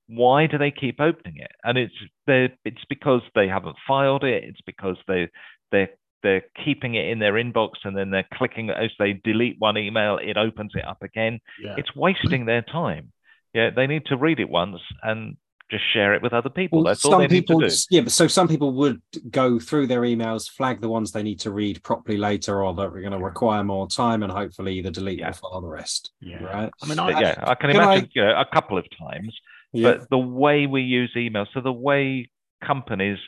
Why 0.07 0.47
do 0.47 0.57
they 0.57 0.71
keep 0.71 1.01
opening 1.01 1.37
it? 1.37 1.51
And 1.63 1.77
it's 1.77 1.93
they 2.27 2.53
it's 2.63 2.83
because 2.87 3.21
they 3.35 3.47
haven't 3.47 3.75
filed 3.87 4.23
it. 4.23 4.43
It's 4.45 4.61
because 4.61 4.95
they 5.07 5.29
they 5.71 5.89
they're 6.23 6.43
keeping 6.63 6.95
it 6.95 7.07
in 7.07 7.19
their 7.19 7.33
inbox 7.33 7.71
and 7.83 7.95
then 7.95 8.09
they're 8.09 8.27
clicking 8.33 8.69
as 8.69 8.91
they 8.99 9.13
delete 9.23 9.55
one 9.59 9.77
email, 9.77 10.17
it 10.21 10.37
opens 10.37 10.71
it 10.75 10.85
up 10.85 11.01
again. 11.03 11.39
Yeah. 11.61 11.75
It's 11.77 11.95
wasting 11.95 12.45
their 12.45 12.61
time. 12.61 13.11
Yeah, 13.53 13.69
they 13.75 13.87
need 13.87 14.05
to 14.07 14.17
read 14.17 14.39
it 14.39 14.49
once 14.49 14.79
and 15.03 15.37
just 15.69 15.83
share 15.93 16.13
it 16.13 16.21
with 16.21 16.33
other 16.33 16.49
people. 16.49 16.79
Well, 16.79 16.85
That's 16.85 17.03
all 17.03 17.17
they 17.17 17.27
people, 17.27 17.59
need 17.59 17.69
to 17.69 17.75
do. 17.75 17.81
Yeah, 17.89 18.01
but 18.01 18.11
so 18.11 18.27
some 18.27 18.47
people 18.47 18.71
would 18.73 19.01
go 19.29 19.59
through 19.59 19.87
their 19.87 20.01
emails, 20.01 20.49
flag 20.49 20.79
the 20.79 20.89
ones 20.89 21.11
they 21.11 21.23
need 21.23 21.39
to 21.41 21.51
read 21.51 21.83
properly 21.83 22.17
later, 22.17 22.63
or 22.63 22.73
that 22.73 22.81
are 22.81 23.01
going 23.01 23.11
to 23.11 23.17
require 23.17 23.63
more 23.63 23.87
time, 23.87 24.23
and 24.23 24.31
hopefully 24.31 24.77
either 24.77 24.91
delete 24.91 25.19
yeah. 25.19 25.29
or 25.29 25.33
file 25.33 25.61
the 25.61 25.67
rest. 25.67 26.11
Yeah, 26.21 26.43
right. 26.43 26.71
I 26.81 26.87
mean, 26.87 26.99
I, 26.99 27.19
yeah, 27.19 27.35
I 27.39 27.55
can, 27.55 27.71
can 27.71 27.81
imagine 27.81 28.05
I, 28.05 28.09
you 28.13 28.21
know 28.23 28.39
a 28.39 28.45
couple 28.45 28.77
of 28.77 28.85
times, 28.97 29.35
yeah. 29.73 29.91
but 29.91 30.09
the 30.09 30.17
way 30.17 30.67
we 30.67 30.83
use 30.83 31.11
email, 31.15 31.45
so 31.53 31.61
the 31.61 31.73
way 31.73 32.29
companies 32.63 33.19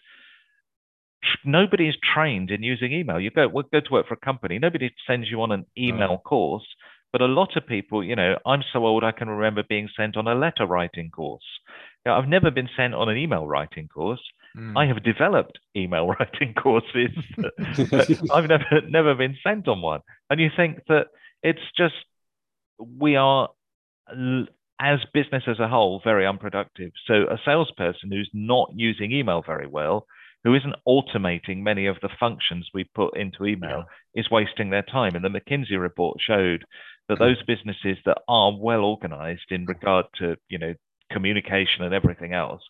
nobody 1.44 1.90
is 1.90 1.96
trained 2.14 2.52
in 2.52 2.64
using 2.64 2.94
email. 2.94 3.20
You 3.20 3.32
go 3.32 3.50
go 3.50 3.80
to 3.80 3.92
work 3.92 4.08
for 4.08 4.14
a 4.14 4.18
company, 4.18 4.60
nobody 4.60 4.92
sends 5.06 5.30
you 5.30 5.42
on 5.42 5.52
an 5.52 5.66
email 5.78 6.18
course. 6.20 6.66
But 7.12 7.22
a 7.22 7.26
lot 7.26 7.58
of 7.58 7.66
people, 7.66 8.04
you 8.04 8.16
know, 8.16 8.38
I'm 8.46 8.64
so 8.72 8.86
old 8.86 9.04
I 9.04 9.12
can 9.12 9.30
remember 9.30 9.64
being 9.68 9.90
sent 9.98 10.16
on 10.16 10.28
a 10.28 10.36
letter 10.36 10.68
writing 10.68 11.10
course. 11.10 11.44
I've 12.14 12.28
never 12.28 12.52
been 12.52 12.70
sent 12.76 12.94
on 12.94 13.10
an 13.10 13.18
email 13.18 13.46
writing 13.48 13.88
course. 13.88 14.22
Mm. 14.58 14.78
I 14.78 14.88
have 14.88 15.04
developed 15.04 15.60
email 15.76 16.08
writing 16.20 16.54
courses. 16.54 17.12
I've 18.32 18.48
never 18.48 18.82
never 18.88 19.16
been 19.16 19.38
sent 19.44 19.68
on 19.68 19.82
one. 19.82 20.02
And 20.30 20.40
you 20.40 20.50
think 20.56 20.80
that 20.88 21.08
it's 21.44 21.60
just 21.78 21.96
we 22.80 23.16
are 23.16 23.50
as 24.82 25.00
business 25.14 25.44
as 25.48 25.60
a 25.60 25.68
whole 25.68 26.02
very 26.04 26.26
unproductive. 26.26 26.92
So 27.06 27.24
a 27.30 27.38
salesperson 27.44 28.12
who's 28.12 28.30
not 28.34 28.72
using 28.74 29.12
email 29.12 29.44
very 29.46 29.68
well, 29.68 30.06
who 30.44 30.56
isn't 30.56 30.76
automating 30.88 31.58
many 31.58 31.86
of 31.86 31.98
the 32.02 32.10
functions 32.20 32.70
we 32.74 32.86
put 32.96 33.18
into 33.18 33.46
email, 33.46 33.84
yeah. 34.16 34.22
is 34.22 34.32
wasting 34.32 34.70
their 34.70 34.84
time. 34.84 35.16
And 35.16 35.24
the 35.24 35.30
McKinsey 35.30 35.80
report 35.80 36.18
showed 36.26 36.64
that 37.10 37.18
hmm. 37.18 37.24
those 37.24 37.44
businesses 37.44 37.98
that 38.06 38.20
are 38.28 38.54
well 38.58 38.82
organized 38.86 39.52
in 39.52 39.66
regard 39.66 40.06
to 40.20 40.38
you 40.48 40.58
know 40.58 40.74
communication 41.12 41.84
and 41.84 41.94
everything 41.94 42.34
else, 42.34 42.62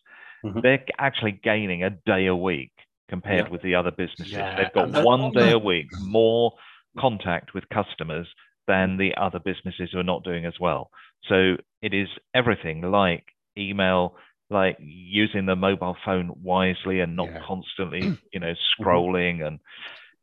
mm-hmm. 0.44 0.60
they're 0.62 0.84
actually 0.98 1.32
gaining 1.32 1.84
a 1.84 1.90
day 1.90 2.26
a 2.26 2.36
week 2.36 2.72
compared 3.08 3.46
yeah. 3.46 3.50
with 3.50 3.62
the 3.62 3.74
other 3.74 3.90
businesses. 3.90 4.32
Yeah. 4.32 4.56
They've 4.56 4.72
got 4.72 5.04
one 5.04 5.32
day 5.32 5.52
a 5.52 5.58
week 5.58 5.88
more 6.00 6.52
contact 6.98 7.54
with 7.54 7.68
customers 7.68 8.26
than 8.66 8.96
the 8.96 9.14
other 9.16 9.38
businesses 9.38 9.90
who 9.92 9.98
are 9.98 10.04
not 10.04 10.24
doing 10.24 10.46
as 10.46 10.54
well. 10.60 10.90
So 11.28 11.56
it 11.82 11.92
is 11.92 12.08
everything 12.34 12.82
like 12.82 13.24
email, 13.58 14.16
like 14.48 14.76
using 14.80 15.46
the 15.46 15.56
mobile 15.56 15.96
phone 16.04 16.32
wisely 16.42 17.00
and 17.00 17.16
not 17.16 17.30
yeah. 17.30 17.40
constantly, 17.46 18.16
you 18.32 18.40
know, 18.40 18.54
scrolling 18.80 19.46
and 19.46 19.58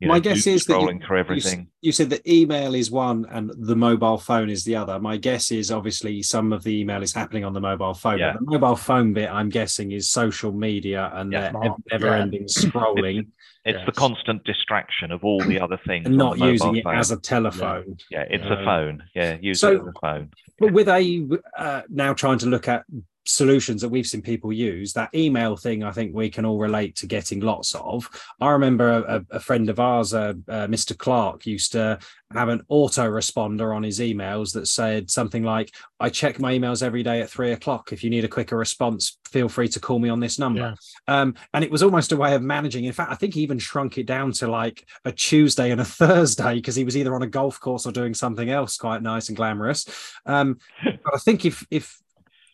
you 0.00 0.06
know, 0.06 0.14
my 0.14 0.20
guess 0.20 0.46
is 0.46 0.64
scrolling 0.64 0.86
that 0.86 0.94
you, 1.00 1.06
through 1.06 1.18
everything. 1.18 1.60
You, 1.60 1.88
you, 1.88 1.92
said 1.92 2.10
that 2.10 2.26
email 2.26 2.74
is 2.76 2.90
one 2.90 3.26
and 3.30 3.50
the 3.56 3.74
mobile 3.74 4.18
phone 4.18 4.48
is 4.48 4.62
the 4.62 4.76
other. 4.76 5.00
My 5.00 5.16
guess 5.16 5.50
is 5.50 5.72
obviously 5.72 6.22
some 6.22 6.52
of 6.52 6.62
the 6.62 6.80
email 6.80 7.02
is 7.02 7.12
happening 7.12 7.44
on 7.44 7.52
the 7.52 7.60
mobile 7.60 7.94
phone. 7.94 8.18
Yeah. 8.18 8.34
the 8.34 8.46
mobile 8.58 8.76
phone 8.76 9.12
bit, 9.12 9.28
I'm 9.28 9.48
guessing, 9.48 9.90
is 9.90 10.08
social 10.08 10.52
media 10.52 11.10
and 11.14 11.32
yeah. 11.32 11.52
never-ending 11.90 12.42
yeah. 12.42 12.46
scrolling. 12.48 13.18
It's, 13.18 13.28
it's 13.64 13.76
yes. 13.78 13.86
the 13.86 13.92
constant 13.92 14.44
distraction 14.44 15.10
of 15.10 15.24
all 15.24 15.40
the 15.40 15.60
other 15.60 15.80
things. 15.84 16.06
And 16.06 16.16
not 16.16 16.38
using 16.38 16.76
it 16.76 16.84
phone. 16.84 16.96
as 16.96 17.10
a 17.10 17.16
telephone. 17.16 17.96
Yeah, 18.08 18.24
it's 18.30 18.44
a 18.44 18.64
phone. 18.64 19.02
Yeah, 19.16 19.36
use 19.40 19.60
so, 19.60 19.72
it 19.72 19.80
as 19.80 19.86
a 19.88 19.92
phone. 20.00 20.30
But 20.60 20.72
with 20.72 20.88
a 20.88 21.28
uh, 21.56 21.82
now 21.88 22.14
trying 22.14 22.38
to 22.38 22.46
look 22.46 22.68
at 22.68 22.84
solutions 23.28 23.82
that 23.82 23.90
we've 23.90 24.06
seen 24.06 24.22
people 24.22 24.50
use 24.50 24.94
that 24.94 25.14
email 25.14 25.54
thing 25.54 25.84
i 25.84 25.92
think 25.92 26.14
we 26.14 26.30
can 26.30 26.46
all 26.46 26.58
relate 26.58 26.96
to 26.96 27.06
getting 27.06 27.40
lots 27.40 27.74
of. 27.74 28.08
I 28.40 28.50
remember 28.50 28.88
a, 28.88 29.36
a 29.36 29.40
friend 29.40 29.68
of 29.68 29.78
ours 29.78 30.14
uh, 30.14 30.32
uh, 30.48 30.66
mr 30.66 30.96
clark 30.96 31.46
used 31.46 31.72
to 31.72 31.98
have 32.32 32.48
an 32.48 32.62
autoresponder 32.70 33.74
on 33.74 33.82
his 33.82 34.00
emails 34.00 34.52
that 34.54 34.66
said 34.66 35.10
something 35.10 35.42
like 35.42 35.74
i 36.00 36.08
check 36.08 36.40
my 36.40 36.56
emails 36.56 36.82
every 36.82 37.02
day 37.02 37.20
at 37.20 37.28
three 37.28 37.52
o'clock. 37.52 37.92
If 37.92 38.02
you 38.02 38.08
need 38.08 38.24
a 38.24 38.28
quicker 38.28 38.56
response 38.56 39.18
feel 39.26 39.48
free 39.50 39.68
to 39.68 39.80
call 39.80 39.98
me 39.98 40.08
on 40.08 40.20
this 40.20 40.38
number. 40.38 40.74
Yeah. 41.06 41.20
um, 41.20 41.34
and 41.52 41.62
it 41.62 41.70
was 41.70 41.82
almost 41.82 42.12
a 42.12 42.16
way 42.16 42.34
of 42.34 42.42
managing. 42.42 42.86
In 42.86 42.92
fact 42.92 43.12
i 43.12 43.14
think 43.14 43.34
he 43.34 43.42
even 43.42 43.58
shrunk 43.58 43.98
it 43.98 44.06
down 44.06 44.32
to 44.32 44.48
like 44.48 44.88
a 45.04 45.12
tuesday 45.12 45.70
and 45.70 45.82
a 45.82 45.84
thursday 46.00 46.54
because 46.54 46.76
he 46.76 46.84
was 46.84 46.96
either 46.96 47.14
on 47.14 47.22
a 47.22 47.26
golf 47.26 47.60
course 47.60 47.86
or 47.86 47.92
doing 47.92 48.14
something 48.14 48.48
else 48.48 48.78
quite 48.78 49.02
nice 49.02 49.28
and 49.28 49.36
glamorous. 49.36 49.84
Um, 50.24 50.58
but 50.82 51.14
i 51.14 51.18
think 51.18 51.44
if 51.44 51.66
if 51.70 52.00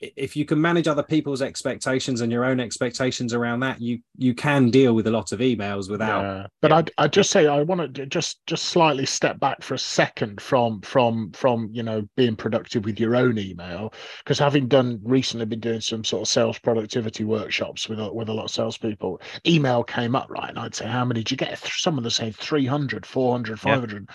if 0.00 0.36
you 0.36 0.44
can 0.44 0.60
manage 0.60 0.88
other 0.88 1.02
people's 1.02 1.42
expectations 1.42 2.20
and 2.20 2.30
your 2.30 2.44
own 2.44 2.60
expectations 2.60 3.34
around 3.34 3.60
that, 3.60 3.80
you 3.80 4.00
you 4.16 4.34
can 4.34 4.70
deal 4.70 4.94
with 4.94 5.06
a 5.06 5.10
lot 5.10 5.32
of 5.32 5.40
emails 5.40 5.90
without. 5.90 6.22
Yeah. 6.22 6.46
But 6.60 6.70
yeah. 6.70 6.82
I 6.98 7.04
I 7.04 7.08
just 7.08 7.30
say 7.30 7.46
I 7.46 7.62
want 7.62 7.94
to 7.94 8.06
just 8.06 8.44
just 8.46 8.66
slightly 8.66 9.06
step 9.06 9.38
back 9.40 9.62
for 9.62 9.74
a 9.74 9.78
second 9.78 10.40
from 10.40 10.80
from 10.82 11.32
from 11.32 11.68
you 11.72 11.82
know 11.82 12.08
being 12.16 12.36
productive 12.36 12.84
with 12.84 13.00
your 13.00 13.16
own 13.16 13.38
email 13.38 13.92
because 14.18 14.38
having 14.38 14.68
done 14.68 15.00
recently 15.04 15.46
been 15.46 15.60
doing 15.60 15.80
some 15.80 16.04
sort 16.04 16.22
of 16.22 16.28
sales 16.28 16.58
productivity 16.58 17.24
workshops 17.24 17.88
with 17.88 18.00
with 18.12 18.28
a 18.28 18.32
lot 18.32 18.44
of 18.44 18.50
salespeople, 18.50 19.20
email 19.46 19.82
came 19.84 20.14
up 20.14 20.30
right, 20.30 20.50
and 20.50 20.58
I'd 20.58 20.74
say 20.74 20.86
how 20.86 21.04
many 21.04 21.20
did 21.20 21.30
you 21.30 21.36
get? 21.36 21.58
Some 21.58 21.98
of 21.98 22.04
them 22.04 22.10
say 22.10 22.30
300, 22.30 23.06
400, 23.06 23.60
500. 23.60 24.06
Yeah. 24.08 24.14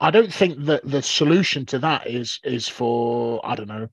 I 0.00 0.10
don't 0.10 0.32
think 0.32 0.64
that 0.64 0.84
the 0.84 1.02
solution 1.02 1.66
to 1.66 1.78
that 1.80 2.06
is 2.06 2.40
is 2.44 2.68
for 2.68 3.40
I 3.44 3.54
don't 3.54 3.68
know 3.68 3.88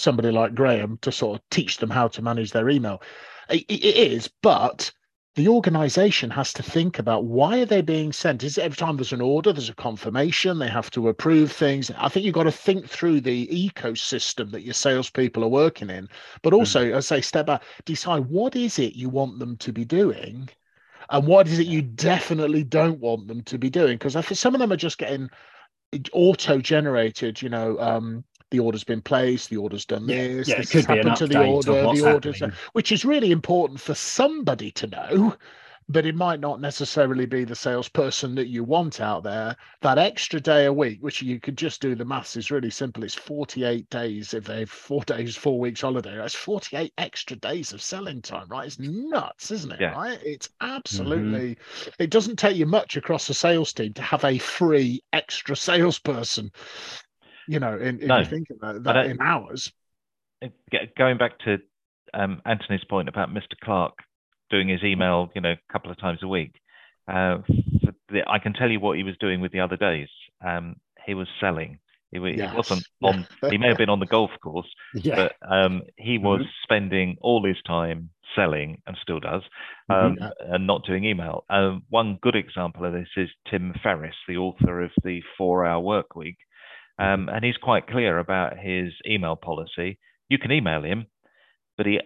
somebody 0.00 0.30
like 0.30 0.54
Graham 0.54 0.98
to 1.02 1.12
sort 1.12 1.38
of 1.38 1.50
teach 1.50 1.78
them 1.78 1.90
how 1.90 2.08
to 2.08 2.22
manage 2.22 2.52
their 2.52 2.68
email. 2.68 3.02
it, 3.48 3.64
it 3.68 3.96
is, 3.96 4.28
but 4.42 4.92
the 5.36 5.48
organization 5.48 6.28
has 6.28 6.52
to 6.52 6.62
think 6.62 6.98
about 6.98 7.24
why 7.24 7.60
are 7.60 7.66
they 7.66 7.80
being 7.80 8.12
sent 8.12 8.42
is 8.42 8.58
every 8.58 8.76
time 8.76 8.96
there's 8.96 9.12
an 9.12 9.20
order 9.20 9.52
there's 9.52 9.68
a 9.68 9.74
confirmation 9.74 10.58
they 10.58 10.68
have 10.68 10.90
to 10.90 11.08
approve 11.08 11.52
things 11.52 11.90
i 11.98 12.08
think 12.08 12.26
you've 12.26 12.34
got 12.34 12.44
to 12.44 12.52
think 12.52 12.86
through 12.88 13.20
the 13.20 13.46
ecosystem 13.46 14.50
that 14.50 14.62
your 14.62 14.74
salespeople 14.74 15.44
are 15.44 15.48
working 15.48 15.88
in 15.88 16.08
but 16.42 16.52
hmm. 16.52 16.58
also 16.58 16.84
mm. 16.84 16.96
as 16.96 17.10
i 17.10 17.16
say 17.16 17.20
step 17.20 17.46
back 17.46 17.62
decide 17.84 18.26
what 18.26 18.56
is 18.56 18.78
it 18.78 18.96
you 18.96 19.08
want 19.08 19.38
them 19.38 19.56
to 19.56 19.72
be 19.72 19.84
doing 19.84 20.48
and 21.10 21.26
what 21.26 21.46
is 21.46 21.58
it 21.58 21.66
you 21.66 21.80
definitely 21.80 22.64
don't 22.64 22.98
want 22.98 23.28
them 23.28 23.42
to 23.42 23.56
be 23.56 23.70
doing 23.70 23.94
because 23.94 24.16
i 24.16 24.22
think 24.22 24.38
some 24.38 24.54
of 24.54 24.60
them 24.60 24.72
are 24.72 24.76
just 24.76 24.98
getting 24.98 25.28
auto 26.12 26.58
generated 26.58 27.40
you 27.40 27.48
know 27.48 27.78
um, 27.78 28.24
the 28.50 28.58
order's 28.58 28.84
been 28.84 29.02
placed, 29.02 29.50
the 29.50 29.56
order's 29.56 29.84
done 29.84 30.08
yeah, 30.08 30.28
this, 30.28 30.48
yeah, 30.48 30.56
this 30.58 30.72
has 30.72 30.86
happened 30.86 31.16
to 31.16 31.26
the 31.26 31.44
order, 31.44 31.72
the 31.72 32.12
order's, 32.12 32.42
which 32.72 32.92
is 32.92 33.04
really 33.04 33.30
important 33.30 33.80
for 33.80 33.94
somebody 33.94 34.70
to 34.72 34.86
know 34.86 35.36
but 35.90 36.06
it 36.06 36.14
might 36.14 36.38
not 36.38 36.60
necessarily 36.60 37.26
be 37.26 37.42
the 37.42 37.56
salesperson 37.56 38.36
that 38.36 38.46
you 38.46 38.62
want 38.62 39.00
out 39.00 39.24
there. 39.24 39.56
That 39.80 39.98
extra 39.98 40.38
day 40.40 40.66
a 40.66 40.72
week, 40.72 40.98
which 41.00 41.20
you 41.20 41.40
could 41.40 41.58
just 41.58 41.80
do 41.80 41.96
the 41.96 42.04
maths, 42.04 42.36
is 42.36 42.52
really 42.52 42.70
simple. 42.70 43.02
It's 43.02 43.14
48 43.14 43.90
days 43.90 44.32
if 44.32 44.44
they've 44.44 44.70
four 44.70 45.02
days, 45.02 45.34
four 45.34 45.58
weeks 45.58 45.80
holiday. 45.80 46.16
That's 46.16 46.34
48 46.34 46.92
extra 46.96 47.36
days 47.36 47.72
of 47.72 47.82
selling 47.82 48.22
time, 48.22 48.46
right? 48.48 48.68
It's 48.68 48.78
nuts, 48.78 49.50
isn't 49.50 49.72
it? 49.72 49.80
Yeah. 49.80 49.90
Right? 49.90 50.20
It's 50.24 50.48
absolutely, 50.60 51.56
mm-hmm. 51.56 51.90
it 51.98 52.10
doesn't 52.10 52.38
take 52.38 52.56
you 52.56 52.66
much 52.66 52.96
across 52.96 53.28
a 53.28 53.34
sales 53.34 53.72
team 53.72 53.92
to 53.94 54.02
have 54.02 54.24
a 54.24 54.38
free 54.38 55.02
extra 55.12 55.56
salesperson 55.56 56.52
you 57.50 57.58
know, 57.58 57.76
in, 57.76 57.98
in 58.00 58.06
no, 58.06 58.24
think 58.24 58.48
about 58.50 58.82
that 58.84 59.06
in 59.06 59.20
hours. 59.20 59.72
Going 60.96 61.18
back 61.18 61.38
to 61.40 61.58
um, 62.14 62.40
Anthony's 62.46 62.84
point 62.84 63.08
about 63.08 63.30
Mr. 63.30 63.58
Clark 63.62 63.94
doing 64.50 64.68
his 64.68 64.84
email, 64.84 65.30
you 65.34 65.40
know, 65.40 65.52
a 65.52 65.72
couple 65.72 65.90
of 65.90 65.98
times 65.98 66.20
a 66.22 66.28
week, 66.28 66.54
uh, 67.08 67.38
the, 68.08 68.22
I 68.28 68.38
can 68.38 68.52
tell 68.52 68.70
you 68.70 68.78
what 68.78 68.96
he 68.96 69.02
was 69.02 69.16
doing 69.18 69.40
with 69.40 69.50
the 69.50 69.60
other 69.60 69.76
days. 69.76 70.08
Um, 70.44 70.76
he 71.04 71.14
was 71.14 71.26
selling. 71.40 71.80
He, 72.12 72.18
yes. 72.18 72.50
he 72.50 72.56
wasn't 72.56 72.86
on. 73.02 73.26
he 73.50 73.58
may 73.58 73.68
have 73.68 73.78
been 73.78 73.88
on 73.88 74.00
the 74.00 74.06
golf 74.06 74.30
course, 74.42 74.68
yeah. 74.94 75.16
but 75.16 75.48
um, 75.48 75.82
he 75.96 76.18
was 76.18 76.42
mm-hmm. 76.42 76.62
spending 76.62 77.16
all 77.20 77.44
his 77.44 77.60
time 77.66 78.10
selling 78.36 78.80
and 78.86 78.96
still 79.02 79.18
does, 79.18 79.42
mm-hmm. 79.90 79.92
um, 79.92 80.16
mm-hmm. 80.16 80.54
and 80.54 80.66
not 80.68 80.84
doing 80.86 81.04
email. 81.04 81.44
Um, 81.50 81.82
one 81.88 82.18
good 82.22 82.36
example 82.36 82.84
of 82.84 82.92
this 82.92 83.08
is 83.16 83.28
Tim 83.50 83.74
Ferriss, 83.82 84.14
the 84.28 84.36
author 84.36 84.82
of 84.82 84.90
the 85.02 85.20
Four 85.36 85.66
Hour 85.66 85.80
Work 85.80 86.14
Week. 86.14 86.38
Um, 87.00 87.28
and 87.28 87.44
he's 87.44 87.56
quite 87.56 87.86
clear 87.86 88.18
about 88.18 88.58
his 88.58 88.92
email 89.08 89.36
policy. 89.36 89.98
You 90.28 90.38
can 90.38 90.52
email 90.52 90.82
him, 90.82 91.06
but 91.76 91.86
he 91.86 92.00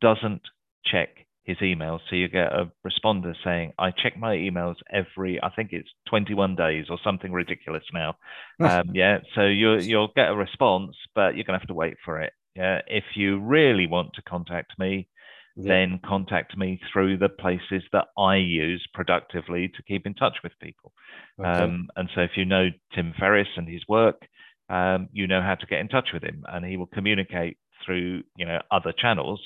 doesn't 0.00 0.42
check 0.84 1.08
his 1.44 1.58
emails. 1.58 2.00
So 2.08 2.16
you 2.16 2.28
get 2.28 2.52
a 2.52 2.70
responder 2.86 3.34
saying, 3.44 3.72
I 3.78 3.90
check 3.90 4.18
my 4.18 4.36
emails 4.36 4.76
every, 4.92 5.40
I 5.42 5.50
think 5.50 5.70
it's 5.72 5.88
21 6.08 6.56
days 6.56 6.86
or 6.90 6.98
something 7.02 7.32
ridiculous 7.32 7.84
now. 7.92 8.16
um, 8.60 8.90
yeah. 8.92 9.18
So 9.34 9.42
you, 9.42 9.78
you'll 9.78 10.12
get 10.14 10.30
a 10.30 10.34
response, 10.34 10.96
but 11.14 11.34
you're 11.34 11.44
going 11.44 11.58
to 11.58 11.60
have 11.60 11.68
to 11.68 11.74
wait 11.74 11.96
for 12.04 12.20
it. 12.20 12.32
Yeah. 12.56 12.80
If 12.86 13.04
you 13.14 13.40
really 13.40 13.86
want 13.86 14.14
to 14.14 14.22
contact 14.22 14.78
me, 14.78 15.08
yeah. 15.56 15.68
then 15.68 16.00
contact 16.04 16.56
me 16.56 16.80
through 16.92 17.18
the 17.18 17.28
places 17.28 17.82
that 17.92 18.06
I 18.18 18.36
use 18.36 18.86
productively 18.94 19.68
to 19.68 19.82
keep 19.82 20.06
in 20.06 20.14
touch 20.14 20.38
with 20.42 20.52
people. 20.60 20.92
Okay. 21.38 21.48
Um, 21.48 21.88
and 21.96 22.08
so 22.14 22.20
if 22.22 22.32
you 22.36 22.44
know 22.44 22.68
Tim 22.94 23.14
Ferriss 23.18 23.48
and 23.56 23.68
his 23.68 23.82
work, 23.88 24.26
um, 24.70 25.08
you 25.12 25.26
know 25.26 25.42
how 25.42 25.56
to 25.56 25.66
get 25.66 25.80
in 25.80 25.88
touch 25.88 26.10
with 26.12 26.22
him, 26.22 26.44
and 26.48 26.64
he 26.64 26.76
will 26.76 26.86
communicate 26.86 27.58
through 27.84 28.22
you 28.36 28.46
know 28.46 28.60
other 28.70 28.92
channels. 28.96 29.40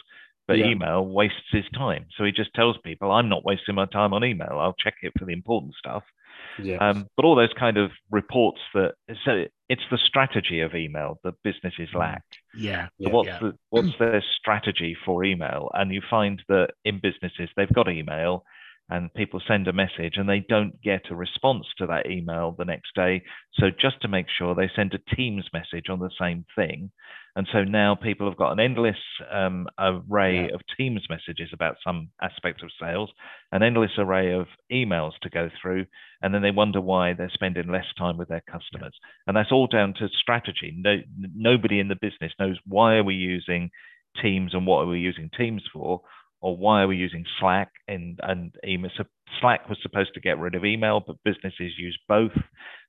But 0.47 0.59
yeah. 0.59 0.67
email 0.67 1.07
wastes 1.07 1.51
his 1.51 1.65
time, 1.75 2.05
so 2.17 2.25
he 2.25 2.31
just 2.31 2.53
tells 2.55 2.77
people, 2.85 3.11
"I'm 3.11 3.31
not 3.31 3.45
wasting 3.45 3.75
my 3.75 3.87
time 3.87 4.13
on 4.13 4.25
email. 4.25 4.59
I'll 4.61 4.77
check 4.79 4.97
it 5.03 5.13
for 5.19 5.25
the 5.25 5.33
important 5.33 5.75
stuff." 5.75 6.03
Yeah. 6.63 6.77
Um, 6.77 7.09
but 7.17 7.25
all 7.25 7.35
those 7.35 7.53
kind 7.59 7.79
of 7.79 7.91
reports 8.11 8.61
that 8.75 8.95
so 9.25 9.45
it's 9.69 9.83
the 9.91 9.99
strategy 9.99 10.61
of 10.61 10.75
email 10.75 11.19
that 11.25 11.35
businesses 11.43 11.89
mm. 11.95 11.99
lack. 11.99 12.23
Yeah. 12.57 12.89
So 13.03 13.11
what's 13.11 13.29
yeah. 13.29 13.39
The, 13.41 13.55
what's 13.71 13.99
their 13.99 14.23
strategy 14.39 14.97
for 15.05 15.25
email? 15.25 15.71
And 15.75 15.93
you 15.93 16.03
find 16.09 16.43
that 16.49 16.71
in 16.85 17.01
businesses 17.01 17.49
they've 17.57 17.73
got 17.73 17.89
email 17.89 18.45
and 18.91 19.13
people 19.15 19.41
send 19.47 19.67
a 19.67 19.73
message 19.73 20.15
and 20.17 20.29
they 20.29 20.45
don't 20.47 20.81
get 20.83 21.11
a 21.11 21.17
response 21.17 21.67
to 21.79 21.87
that 21.87 22.07
email 22.11 22.55
the 22.57 22.65
next 22.65 22.95
day. 22.95 23.23
So 23.55 23.71
just 23.71 24.01
to 24.03 24.09
make 24.09 24.27
sure 24.29 24.55
they 24.55 24.71
send 24.77 24.95
a 24.95 25.17
Teams 25.17 25.47
message 25.53 25.89
on 25.89 26.01
the 26.01 26.11
same 26.21 26.45
thing. 26.55 26.91
And 27.37 27.49
so 27.51 27.65
now 27.65 27.97
people 27.97 28.29
have 28.29 28.39
got 28.39 28.53
an 28.53 28.61
endless 28.61 28.99
um, 29.33 29.67
array 29.79 30.47
yeah. 30.47 30.55
of 30.55 30.61
Teams 30.77 31.03
messages 31.11 31.49
about 31.53 31.77
some 31.85 32.11
aspect 32.23 32.63
of 32.63 32.71
sales, 32.81 33.11
an 33.51 33.63
endless 33.63 33.91
array 33.99 34.33
of 34.33 34.47
emails 34.71 35.13
to 35.23 35.31
go 35.31 35.51
through, 35.61 35.87
and 36.23 36.33
then 36.33 36.43
they 36.43 36.53
wonder 36.53 36.81
why 36.81 37.13
they're 37.13 37.31
spending 37.35 37.73
less 37.73 37.87
time 37.99 38.19
with 38.19 38.29
their 38.29 38.43
customers. 38.49 38.95
Yeah. 39.03 39.09
And 39.27 39.37
that's 39.37 39.51
all 39.51 39.67
down 39.67 39.95
to 39.95 40.09
strategy. 40.21 40.75
No, 40.77 40.99
nobody 41.35 41.81
in 41.81 41.89
the 41.89 41.97
business 41.97 42.33
knows 42.39 42.57
why 42.67 42.95
are 42.95 43.05
we 43.05 43.15
using 43.15 43.71
Teams 44.23 44.55
and 44.55 44.65
what 44.65 44.83
are 44.83 44.87
we 44.87 45.01
using 45.01 45.29
Teams 45.37 45.63
for 45.73 46.03
or 46.45 46.55
why 46.59 46.83
are 46.83 46.87
we 46.87 46.97
using 46.97 47.25
Slack 47.41 47.73
and, 47.89 48.21
and 48.23 48.55
email? 48.69 48.91
So 48.99 49.05
Slack 49.41 49.67
was 49.67 49.79
supposed 49.81 50.13
to 50.13 50.21
get 50.21 50.39
rid 50.39 50.55
of 50.55 50.63
email, 50.63 51.03
but 51.05 51.17
businesses 51.25 51.73
use 51.79 51.99
both 52.07 52.37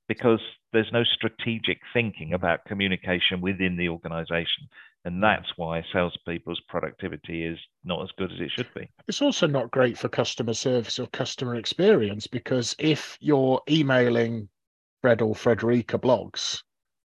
because 0.09 0.41
there's 0.73 0.91
no 0.91 1.05
strategic 1.05 1.79
thinking 1.93 2.33
about 2.33 2.65
communication 2.65 3.39
within 3.39 3.77
the 3.77 3.87
organization. 3.87 4.67
And 5.05 5.23
that's 5.23 5.47
why 5.55 5.85
salespeople's 5.93 6.59
productivity 6.67 7.45
is 7.45 7.57
not 7.85 8.03
as 8.03 8.09
good 8.17 8.29
as 8.33 8.41
it 8.41 8.51
should 8.51 8.67
be. 8.75 8.89
It's 9.07 9.21
also 9.21 9.47
not 9.47 9.71
great 9.71 9.97
for 9.97 10.09
customer 10.09 10.53
service 10.53 10.99
or 10.99 11.07
customer 11.07 11.55
experience 11.55 12.27
because 12.27 12.75
if 12.77 13.17
you're 13.21 13.61
emailing 13.69 14.49
Fred 15.01 15.21
or 15.21 15.33
Frederica 15.33 15.97
Bloggs 15.97 16.61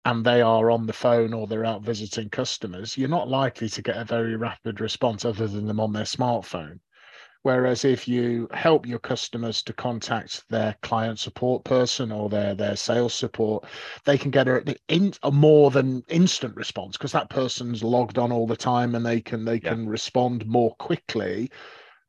and 0.06 0.24
they 0.24 0.40
are 0.42 0.70
on 0.70 0.86
the 0.86 0.94
phone 0.94 1.34
or 1.34 1.48
they're 1.48 1.66
out 1.66 1.82
visiting 1.82 2.30
customers, 2.30 2.96
you're 2.96 3.10
not 3.10 3.28
likely 3.28 3.68
to 3.68 3.82
get 3.82 3.98
a 3.98 4.06
very 4.06 4.36
rapid 4.36 4.80
response 4.80 5.26
other 5.26 5.48
than 5.48 5.66
them 5.66 5.80
on 5.80 5.94
their 5.94 6.04
smartphone. 6.04 6.80
Whereas 7.42 7.86
if 7.86 8.08
you 8.08 8.48
help 8.54 8.88
your 8.88 9.00
customers 9.00 9.62
to 9.64 9.74
contact 9.74 10.44
their 10.50 10.76
client 10.82 11.20
support 11.20 11.64
person 11.64 12.12
or 12.12 12.30
their 12.30 12.56
their 12.56 12.76
sales 12.76 13.14
support, 13.14 13.66
they 14.04 14.18
can 14.18 14.32
get 14.32 14.48
a, 14.48 14.76
a 15.22 15.32
more 15.32 15.70
than 15.70 16.04
instant 16.08 16.56
response 16.56 16.98
because 16.98 17.12
that 17.12 17.30
person's 17.30 17.84
logged 17.84 18.18
on 18.18 18.32
all 18.32 18.48
the 18.48 18.56
time 18.56 18.96
and 18.96 19.06
they 19.06 19.22
can 19.22 19.46
they 19.46 19.60
yeah. 19.62 19.70
can 19.70 19.88
respond 19.88 20.46
more 20.48 20.76
quickly. 20.76 21.52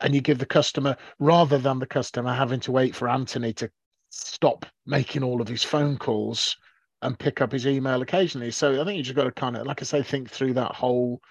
And 0.01 0.15
you 0.15 0.21
give 0.21 0.39
the 0.39 0.47
customer 0.47 0.97
rather 1.19 1.59
than 1.59 1.79
the 1.79 1.87
customer 1.87 2.33
having 2.33 2.61
to 2.61 2.73
wait 2.73 2.95
for 2.95 3.09
Anthony 3.09 3.53
to 3.55 3.71
stop 4.11 4.65
making 4.87 5.23
all 5.23 5.43
of 5.43 5.49
his 5.49 5.65
phone 5.65 5.99
calls 5.99 6.57
and 7.07 7.17
pick 7.17 7.41
up 7.41 7.53
his 7.53 7.69
email 7.69 8.03
occasionally. 8.03 8.51
So 8.51 8.81
I 8.81 8.85
think 8.85 8.97
you 8.97 9.05
just 9.05 9.15
got 9.15 9.25
to 9.25 9.33
kind 9.33 9.57
of, 9.57 9.65
like 9.65 9.81
I 9.81 9.85
say, 9.85 10.03
think 10.03 10.29
through 10.29 10.55
that 10.55 10.75
whole 10.75 11.23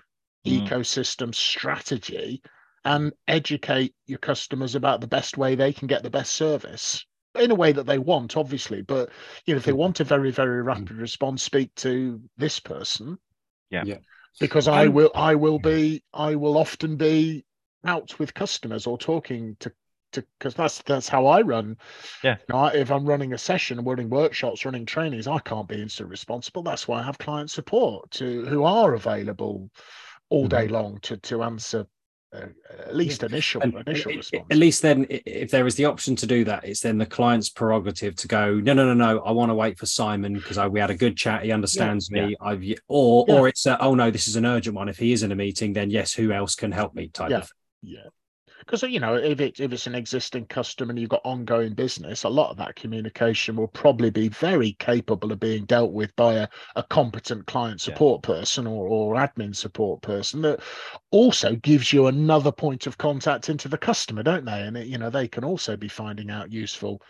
mm. 0.47 0.65
ecosystem 0.65 1.35
strategy 1.35 2.41
and 2.85 3.11
educate 3.27 3.93
your 4.05 4.19
customers 4.19 4.75
about 4.75 5.01
the 5.01 5.07
best 5.07 5.37
way 5.37 5.55
they 5.55 5.73
can 5.73 5.87
get 5.87 6.01
the 6.01 6.09
best 6.09 6.33
service 6.33 7.05
in 7.37 7.51
a 7.51 7.55
way 7.55 7.73
that 7.73 7.85
they 7.85 7.99
want, 7.99 8.37
obviously. 8.37 8.83
But 8.83 9.09
you 9.45 9.53
know, 9.53 9.57
if 9.57 9.65
they 9.65 9.73
want 9.73 9.99
a 9.99 10.05
very, 10.05 10.31
very 10.31 10.63
mm. 10.63 10.67
rapid 10.67 10.93
response, 10.93 11.43
speak 11.43 11.75
to 11.75 12.21
this 12.37 12.61
person. 12.61 13.17
Yeah. 13.69 13.83
yeah. 13.85 13.97
Because 14.39 14.69
I 14.69 14.87
will 14.87 15.11
I 15.13 15.35
will 15.35 15.59
be 15.59 16.03
I 16.13 16.35
will 16.35 16.57
often 16.57 16.95
be 16.95 17.43
out 17.85 18.17
with 18.17 18.33
customers 18.33 18.87
or 18.87 18.97
talking 18.97 19.57
to 19.59 19.73
because 20.15 20.53
that's 20.55 20.81
that's 20.83 21.07
how 21.07 21.25
I 21.27 21.41
run. 21.41 21.77
Yeah. 22.23 22.37
You 22.47 22.55
know, 22.55 22.65
if 22.67 22.91
I'm 22.91 23.05
running 23.05 23.33
a 23.33 23.37
session, 23.37 23.83
running 23.83 24.09
workshops, 24.09 24.65
running 24.65 24.85
trainings, 24.85 25.27
I 25.27 25.39
can't 25.39 25.67
be 25.67 25.81
instant 25.81 26.09
responsible. 26.09 26.63
That's 26.63 26.87
why 26.87 26.99
I 26.99 27.03
have 27.03 27.17
client 27.17 27.51
support 27.51 28.11
to 28.11 28.45
who 28.45 28.63
are 28.63 28.93
available 28.93 29.69
all 30.29 30.47
day 30.47 30.65
mm-hmm. 30.65 30.73
long 30.73 30.99
to 31.01 31.17
to 31.17 31.43
answer 31.43 31.85
uh, 32.33 32.47
at 32.79 32.95
least 32.95 33.23
initial 33.23 33.61
and 33.61 33.75
initial 33.87 34.11
response. 34.13 34.45
At 34.49 34.57
least 34.57 34.81
then, 34.81 35.05
if 35.09 35.51
there 35.51 35.67
is 35.67 35.75
the 35.75 35.85
option 35.85 36.15
to 36.17 36.27
do 36.27 36.43
that, 36.45 36.63
it's 36.65 36.81
then 36.81 36.97
the 36.97 37.05
client's 37.05 37.49
prerogative 37.49 38.15
to 38.17 38.27
go. 38.27 38.55
No, 38.55 38.73
no, 38.73 38.93
no, 38.93 38.93
no. 38.93 39.19
I 39.21 39.31
want 39.31 39.49
to 39.49 39.55
wait 39.55 39.77
for 39.77 39.85
Simon 39.85 40.33
because 40.33 40.57
we 40.69 40.79
had 40.79 40.89
a 40.89 40.95
good 40.95 41.15
chat. 41.15 41.43
He 41.43 41.51
understands 41.51 42.09
yeah, 42.11 42.25
me. 42.25 42.31
Yeah. 42.31 42.47
I've 42.47 42.63
or 42.87 43.25
yeah. 43.27 43.35
or 43.35 43.47
it's 43.47 43.65
a, 43.65 43.79
oh 43.81 43.95
no, 43.95 44.11
this 44.11 44.27
is 44.27 44.35
an 44.35 44.45
urgent 44.45 44.75
one. 44.75 44.89
If 44.89 44.97
he 44.97 45.13
is 45.13 45.23
in 45.23 45.31
a 45.31 45.35
meeting, 45.35 45.73
then 45.73 45.89
yes, 45.89 46.13
who 46.13 46.31
else 46.31 46.55
can 46.55 46.71
help 46.71 46.95
me? 46.95 47.09
Type 47.09 47.31
yeah. 47.31 47.37
of. 47.37 47.51
Yeah 47.81 48.09
because 48.65 48.81
you 48.83 48.99
know 48.99 49.15
if 49.15 49.39
it 49.39 49.59
if 49.59 49.71
it's 49.71 49.87
an 49.87 49.95
existing 49.95 50.45
customer 50.45 50.89
and 50.91 50.99
you've 50.99 51.09
got 51.09 51.21
ongoing 51.23 51.73
business 51.73 52.23
a 52.23 52.29
lot 52.29 52.49
of 52.51 52.57
that 52.57 52.75
communication 52.75 53.55
will 53.55 53.67
probably 53.67 54.09
be 54.09 54.27
very 54.29 54.73
capable 54.79 55.31
of 55.31 55.39
being 55.39 55.65
dealt 55.65 55.91
with 55.91 56.15
by 56.15 56.33
a, 56.33 56.47
a 56.75 56.83
competent 56.83 57.45
client 57.45 57.79
support 57.79 58.21
yeah. 58.23 58.35
person 58.35 58.67
or, 58.67 58.87
or 58.87 59.15
admin 59.15 59.55
support 59.55 60.01
person 60.01 60.41
that 60.41 60.59
also 61.11 61.55
gives 61.55 61.93
you 61.93 62.07
another 62.07 62.51
point 62.51 62.87
of 62.87 62.97
contact 62.97 63.49
into 63.49 63.67
the 63.67 63.77
customer 63.77 64.23
don't 64.23 64.45
they? 64.45 64.61
And 64.61 64.77
it, 64.77 64.87
you 64.87 64.97
know 64.97 65.09
they 65.09 65.27
can 65.27 65.43
also 65.43 65.77
be 65.77 65.87
finding 65.87 66.29
out 66.29 66.51
useful 66.51 67.01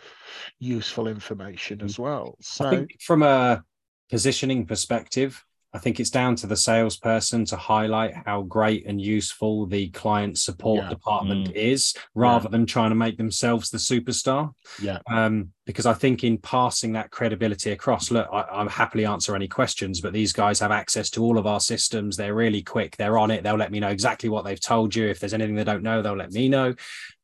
useful 0.58 1.08
information 1.08 1.82
as 1.82 1.96
mm. 1.96 2.00
well. 2.00 2.36
So 2.40 2.86
from 3.00 3.22
a 3.22 3.62
positioning 4.10 4.66
perspective 4.66 5.44
I 5.76 5.78
think 5.78 6.00
it's 6.00 6.08
down 6.08 6.36
to 6.36 6.46
the 6.46 6.56
salesperson 6.56 7.44
to 7.44 7.56
highlight 7.56 8.14
how 8.24 8.40
great 8.40 8.86
and 8.86 8.98
useful 8.98 9.66
the 9.66 9.90
client 9.90 10.38
support 10.38 10.84
yeah. 10.84 10.88
department 10.88 11.48
mm. 11.48 11.52
is, 11.52 11.94
rather 12.14 12.44
yeah. 12.46 12.52
than 12.52 12.64
trying 12.64 12.88
to 12.92 12.96
make 12.96 13.18
themselves 13.18 13.68
the 13.68 13.76
superstar. 13.76 14.52
Yeah. 14.80 15.00
Um, 15.06 15.50
because 15.66 15.84
I 15.84 15.92
think 15.92 16.24
in 16.24 16.38
passing 16.38 16.94
that 16.94 17.10
credibility 17.10 17.72
across, 17.72 18.10
look, 18.10 18.26
I, 18.32 18.40
I'll 18.40 18.70
happily 18.70 19.04
answer 19.04 19.36
any 19.36 19.48
questions, 19.48 20.00
but 20.00 20.14
these 20.14 20.32
guys 20.32 20.60
have 20.60 20.70
access 20.70 21.10
to 21.10 21.22
all 21.22 21.36
of 21.36 21.46
our 21.46 21.60
systems. 21.60 22.16
They're 22.16 22.34
really 22.34 22.62
quick. 22.62 22.96
They're 22.96 23.18
on 23.18 23.30
it. 23.30 23.42
They'll 23.42 23.56
let 23.56 23.70
me 23.70 23.78
know 23.78 23.90
exactly 23.90 24.30
what 24.30 24.46
they've 24.46 24.58
told 24.58 24.96
you. 24.96 25.06
If 25.08 25.20
there's 25.20 25.34
anything 25.34 25.56
they 25.56 25.64
don't 25.64 25.82
know, 25.82 26.00
they'll 26.00 26.16
let 26.16 26.32
me 26.32 26.48
know. 26.48 26.74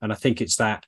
And 0.03 0.13
I 0.13 0.15
think 0.15 0.43
it's 0.43 0.57
that 0.57 0.85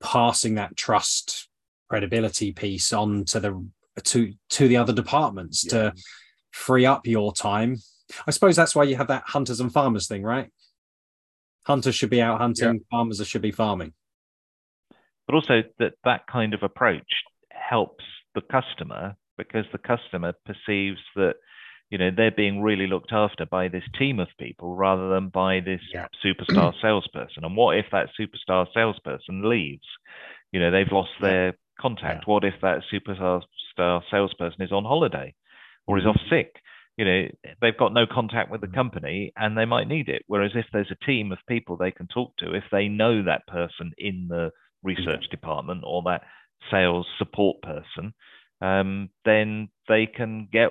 passing 0.00 0.54
that 0.54 0.76
trust 0.76 1.48
credibility 1.90 2.52
piece 2.52 2.92
on 2.92 3.24
to 3.24 3.40
the 3.40 3.68
to 4.04 4.32
to 4.50 4.68
the 4.68 4.76
other 4.76 4.92
departments 4.92 5.64
yeah. 5.64 5.70
to 5.70 5.94
free 6.54 6.86
up 6.86 7.06
your 7.06 7.32
time. 7.32 7.76
I 8.26 8.30
suppose 8.30 8.54
that's 8.54 8.76
why 8.76 8.84
you 8.84 8.96
have 8.96 9.08
that 9.08 9.24
hunters 9.26 9.60
and 9.60 9.72
farmers 9.72 10.06
thing, 10.06 10.22
right? 10.22 10.50
Hunters 11.66 11.94
should 11.94 12.10
be 12.10 12.22
out 12.22 12.40
hunting, 12.40 12.74
yeah. 12.74 12.80
farmers 12.90 13.26
should 13.26 13.42
be 13.42 13.50
farming. 13.50 13.92
But 15.26 15.34
also 15.34 15.62
that 15.78 15.94
that 16.04 16.26
kind 16.26 16.54
of 16.54 16.62
approach 16.62 17.10
helps 17.50 18.04
the 18.34 18.42
customer 18.42 19.16
because 19.36 19.64
the 19.72 19.78
customer 19.78 20.34
perceives 20.44 21.00
that 21.16 21.34
you 21.90 21.98
know 21.98 22.10
they're 22.14 22.30
being 22.30 22.62
really 22.62 22.86
looked 22.86 23.12
after 23.12 23.46
by 23.46 23.68
this 23.68 23.84
team 23.98 24.20
of 24.20 24.28
people 24.38 24.76
rather 24.76 25.08
than 25.08 25.30
by 25.30 25.60
this 25.60 25.80
yeah. 25.92 26.06
superstar 26.24 26.72
salesperson. 26.82 27.44
And 27.44 27.56
what 27.56 27.76
if 27.78 27.86
that 27.90 28.10
superstar 28.20 28.66
salesperson 28.72 29.48
leaves? 29.48 29.86
You 30.52 30.60
know 30.60 30.70
they've 30.70 30.92
lost 30.92 31.10
their 31.20 31.54
contact. 31.80 32.24
Yeah. 32.26 32.32
What 32.32 32.44
if 32.44 32.54
that 32.62 32.82
superstar 32.92 33.42
salesperson 34.10 34.62
is 34.62 34.72
on 34.72 34.84
holiday? 34.84 35.34
Or 35.86 35.98
is 35.98 36.06
off 36.06 36.20
sick, 36.30 36.56
you 36.96 37.04
know, 37.04 37.24
they've 37.60 37.76
got 37.76 37.92
no 37.92 38.06
contact 38.10 38.50
with 38.50 38.60
the 38.60 38.66
mm. 38.68 38.74
company 38.74 39.32
and 39.36 39.56
they 39.56 39.64
might 39.64 39.88
need 39.88 40.08
it. 40.08 40.22
Whereas 40.26 40.52
if 40.54 40.66
there's 40.72 40.92
a 40.92 41.04
team 41.04 41.32
of 41.32 41.38
people 41.48 41.76
they 41.76 41.90
can 41.90 42.06
talk 42.06 42.36
to, 42.38 42.54
if 42.54 42.64
they 42.70 42.88
know 42.88 43.24
that 43.24 43.46
person 43.46 43.92
in 43.98 44.26
the 44.28 44.50
research 44.82 45.24
department 45.30 45.82
or 45.84 46.02
that 46.02 46.22
sales 46.70 47.06
support 47.18 47.56
person, 47.62 48.14
um, 48.60 49.10
then 49.24 49.68
they 49.88 50.06
can 50.06 50.48
get, 50.52 50.68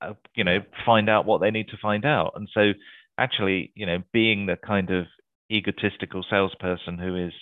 uh, 0.00 0.14
you 0.34 0.44
know, 0.44 0.58
find 0.86 1.10
out 1.10 1.26
what 1.26 1.40
they 1.40 1.50
need 1.50 1.68
to 1.68 1.76
find 1.80 2.04
out. 2.04 2.32
And 2.34 2.48
so, 2.52 2.72
actually, 3.18 3.72
you 3.74 3.86
know, 3.86 3.98
being 4.12 4.46
the 4.46 4.56
kind 4.56 4.90
of 4.90 5.06
egotistical 5.50 6.24
salesperson 6.28 6.98
who 6.98 7.26
is, 7.26 7.32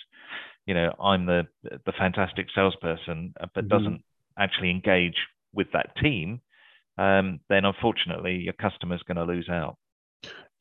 you 0.65 0.73
know, 0.73 0.91
I'm 1.01 1.25
the 1.25 1.43
the 1.63 1.93
fantastic 1.97 2.47
salesperson, 2.53 3.33
uh, 3.39 3.47
but 3.55 3.65
mm-hmm. 3.65 3.77
doesn't 3.77 4.03
actually 4.37 4.69
engage 4.69 5.15
with 5.53 5.67
that 5.73 5.95
team, 6.01 6.41
um, 6.97 7.39
then 7.49 7.65
unfortunately 7.65 8.35
your 8.35 8.53
customer's 8.53 9.03
going 9.03 9.17
to 9.17 9.23
lose 9.23 9.49
out. 9.49 9.77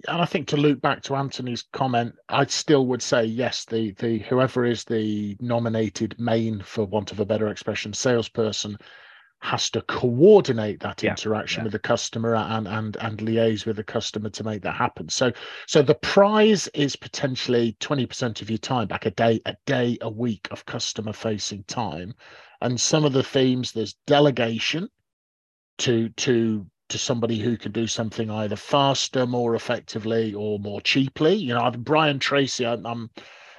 And 0.09 0.21
I 0.21 0.27
think 0.27 0.47
to 0.49 0.59
loop 0.59 0.83
back 0.83 1.03
to 1.05 1.17
Anthony's 1.17 1.65
comment, 1.73 2.15
I 2.29 2.45
still 2.47 2.87
would 2.87 3.03
say 3.03 3.25
yes. 3.25 3.65
The 3.65 3.93
the 3.93 4.19
whoever 4.19 4.67
is 4.67 4.85
the 4.85 5.37
nominated 5.41 6.15
main, 6.19 6.61
for 6.61 6.85
want 6.85 7.13
of 7.13 7.21
a 7.21 7.25
better 7.25 7.49
expression, 7.49 7.95
salesperson 7.95 8.77
has 9.41 9.71
to 9.71 9.83
coordinate 9.83 10.81
that 10.81 11.03
yeah, 11.03 11.11
interaction 11.11 11.61
yeah. 11.61 11.65
with 11.65 11.73
the 11.73 11.79
customer 11.79 12.35
and 12.35 12.67
and 12.69 12.97
and 13.01 13.19
liaise 13.19 13.67
with 13.67 13.77
the 13.77 13.85
customer 13.85 14.29
to 14.31 14.45
make 14.45 14.63
that 14.63 14.75
happen. 14.75 15.09
So 15.09 15.33
so 15.67 15.83
the 15.83 15.95
prize 15.95 16.69
is 16.69 16.97
potentially 16.97 17.77
20% 17.81 18.43
of 18.43 18.51
your 18.51 18.59
time 18.59 18.89
back 18.89 19.07
a 19.07 19.11
day, 19.11 19.41
a 19.47 19.57
day, 19.65 19.99
a 20.01 20.11
week 20.11 20.49
of 20.51 20.67
customer 20.67 21.13
facing 21.13 21.65
time. 21.65 22.15
And 22.61 22.81
some 22.81 23.05
of 23.05 23.13
the 23.13 23.23
themes 23.23 23.73
there's 23.73 23.95
delegation, 24.07 24.89
to 25.79 26.09
to 26.11 26.67
to 26.89 26.99
somebody 26.99 27.39
who 27.39 27.57
can 27.57 27.73
do 27.73 27.87
something 27.87 28.31
either 28.31 28.57
faster, 28.57 29.27
more 29.27 29.57
effectively, 29.57 30.33
or 30.35 30.59
more 30.59 30.81
cheaply. 30.81 31.35
You 31.35 31.55
know, 31.55 31.71
Brian 31.73 32.19
Tracy, 32.19 32.65
I, 32.65 32.75
I'm 32.75 33.11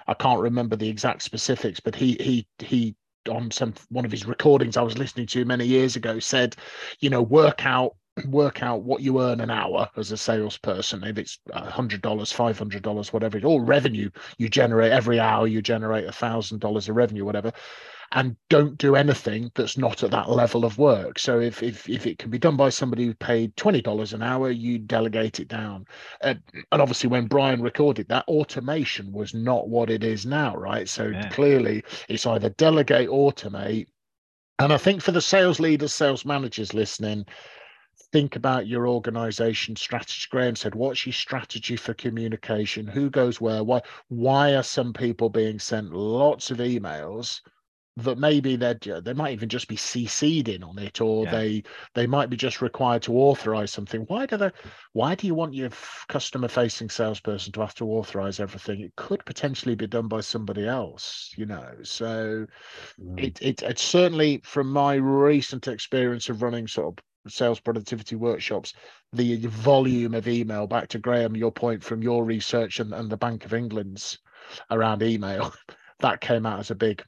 I 0.08 0.14
can't 0.14 0.40
remember 0.40 0.76
the 0.76 0.90
exact 0.90 1.24
specifics, 1.24 1.80
but 1.80 1.96
he 1.96 2.14
he 2.20 2.48
he 2.60 2.96
on 3.30 3.52
some 3.52 3.74
one 3.90 4.06
of 4.06 4.12
his 4.12 4.26
recordings 4.26 4.78
I 4.78 4.82
was 4.82 4.98
listening 4.98 5.28
to 5.28 5.46
many 5.46 5.66
years 5.66 5.96
ago 5.96 6.20
said, 6.20 6.56
you 7.00 7.10
know, 7.10 7.22
work 7.22 7.66
out 7.66 7.96
work 8.26 8.64
out 8.64 8.82
what 8.82 9.02
you 9.02 9.22
earn 9.22 9.42
an 9.42 9.52
hour 9.52 9.88
as 9.96 10.12
a 10.12 10.18
salesperson 10.18 11.04
if 11.04 11.20
it's 11.20 11.40
a 11.52 11.70
hundred 11.70 12.02
dollars 12.02 12.32
five 12.32 12.58
hundred 12.58 12.82
dollars 12.82 13.14
whatever 13.14 13.40
all 13.42 13.62
revenue 13.62 14.10
you 14.40 14.50
generate 14.50 14.92
every 14.92 15.20
hour 15.20 15.46
you 15.46 15.62
generate 15.62 16.06
a 16.06 16.12
thousand 16.12 16.60
dollars 16.60 16.90
of 16.90 16.96
revenue 16.96 17.24
whatever 17.24 17.52
and 18.14 18.36
don't 18.50 18.78
do 18.78 18.96
anything 18.96 19.52
that's 19.56 19.78
not 19.78 20.04
at 20.04 20.12
that 20.12 20.30
level 20.30 20.64
of 20.64 20.78
work. 20.78 21.20
So 21.20 21.40
if 21.40 21.62
if, 21.62 21.90
if 21.90 22.08
it 22.08 22.18
can 22.18 22.30
be 22.30 22.40
done 22.40 22.56
by 22.56 22.70
somebody 22.70 23.06
who 23.06 23.14
paid 23.14 23.56
twenty 23.58 23.82
dollars 23.82 24.14
an 24.14 24.24
hour, 24.24 24.50
you 24.50 24.80
delegate 24.80 25.40
it 25.40 25.48
down. 25.48 25.86
Uh, 26.22 26.36
and 26.72 26.82
obviously, 26.82 27.10
when 27.10 27.28
Brian 27.28 27.62
recorded 27.62 28.08
that, 28.08 28.28
automation 28.28 29.12
was 29.12 29.34
not 29.34 29.68
what 29.68 29.90
it 29.90 30.04
is 30.04 30.26
now, 30.26 30.56
right? 30.56 30.88
So 30.88 31.08
yeah. 31.08 31.28
clearly, 31.30 31.84
it's 32.08 32.26
either 32.26 32.50
delegate, 32.50 33.10
automate. 33.10 33.88
And 34.60 34.74
I 34.74 34.78
think 34.78 35.02
for 35.02 35.12
the 35.12 35.22
sales 35.22 35.60
leaders, 35.60 35.94
sales 35.94 36.26
managers 36.26 36.74
listening, 36.74 37.26
think 38.12 38.36
about 38.36 38.68
your 38.68 38.88
organization 38.88 39.76
strategy. 39.76 40.28
Graham 40.32 40.56
said, 40.56 40.74
what's 40.76 41.06
your 41.06 41.14
strategy 41.14 41.76
for 41.76 41.94
communication? 41.94 42.88
Who 42.88 43.10
goes 43.10 43.42
where? 43.42 43.64
Why 43.64 43.82
why 44.08 44.56
are 44.56 44.64
some 44.64 44.94
people 44.94 45.30
being 45.30 45.60
sent 45.60 45.94
lots 45.94 46.52
of 46.52 46.60
emails 46.60 47.42
that 47.98 48.20
maybe 48.20 48.56
they 48.56 48.76
they 49.02 49.14
might 49.14 49.34
even 49.34 49.50
just 49.50 49.68
be 49.68 49.76
CC'd 49.76 50.50
in 50.50 50.64
on 50.64 50.78
it, 50.78 51.02
or 51.02 51.26
yeah. 51.26 51.32
they 51.32 51.64
they 51.96 52.06
might 52.06 52.30
be 52.30 52.38
just 52.38 52.62
required 52.62 53.02
to 53.04 53.18
authorize 53.18 53.72
something. 53.72 54.02
Why 54.02 54.28
do 54.28 54.38
they? 54.38 54.52
Why 54.94 55.16
do 55.16 55.26
you 55.26 55.34
want 55.34 55.56
your 55.56 55.72
customer 56.08 56.48
facing 56.48 56.90
salesperson 56.90 57.54
to 57.54 57.62
have 57.62 57.74
to 57.76 57.86
authorize 57.86 58.40
everything? 58.40 58.82
It 58.82 58.96
could 58.96 59.26
potentially 59.26 59.74
be 59.74 59.88
done 59.88 60.08
by 60.08 60.22
somebody 60.22 60.68
else, 60.68 61.34
you 61.36 61.48
know. 61.48 61.72
So 61.82 62.46
mm. 63.02 63.20
it, 63.24 63.42
it 63.42 63.64
it's 63.64 63.82
certainly 63.82 64.42
from 64.44 64.72
my 64.72 64.96
recent 64.96 65.68
experience 65.68 66.30
of 66.30 66.44
running 66.44 66.68
sort 66.68 67.00
of 67.00 67.04
sales 67.32 67.60
productivity 67.60 68.16
workshops, 68.16 68.74
the 69.12 69.38
volume 69.48 70.14
of 70.14 70.28
email 70.28 70.68
back 70.68 70.88
to 70.90 71.00
Graham, 71.00 71.36
your 71.36 71.52
point 71.52 71.84
from 71.84 72.04
your 72.04 72.24
research 72.24 72.80
and, 72.80 72.94
and 72.94 73.10
the 73.10 73.18
Bank 73.18 73.44
of 73.44 73.54
England's 73.56 74.20
around 74.70 75.02
email, 75.02 75.52
that 76.00 76.22
came 76.22 76.46
out 76.46 76.60
as 76.60 76.70
a 76.70 76.76
big 76.76 77.04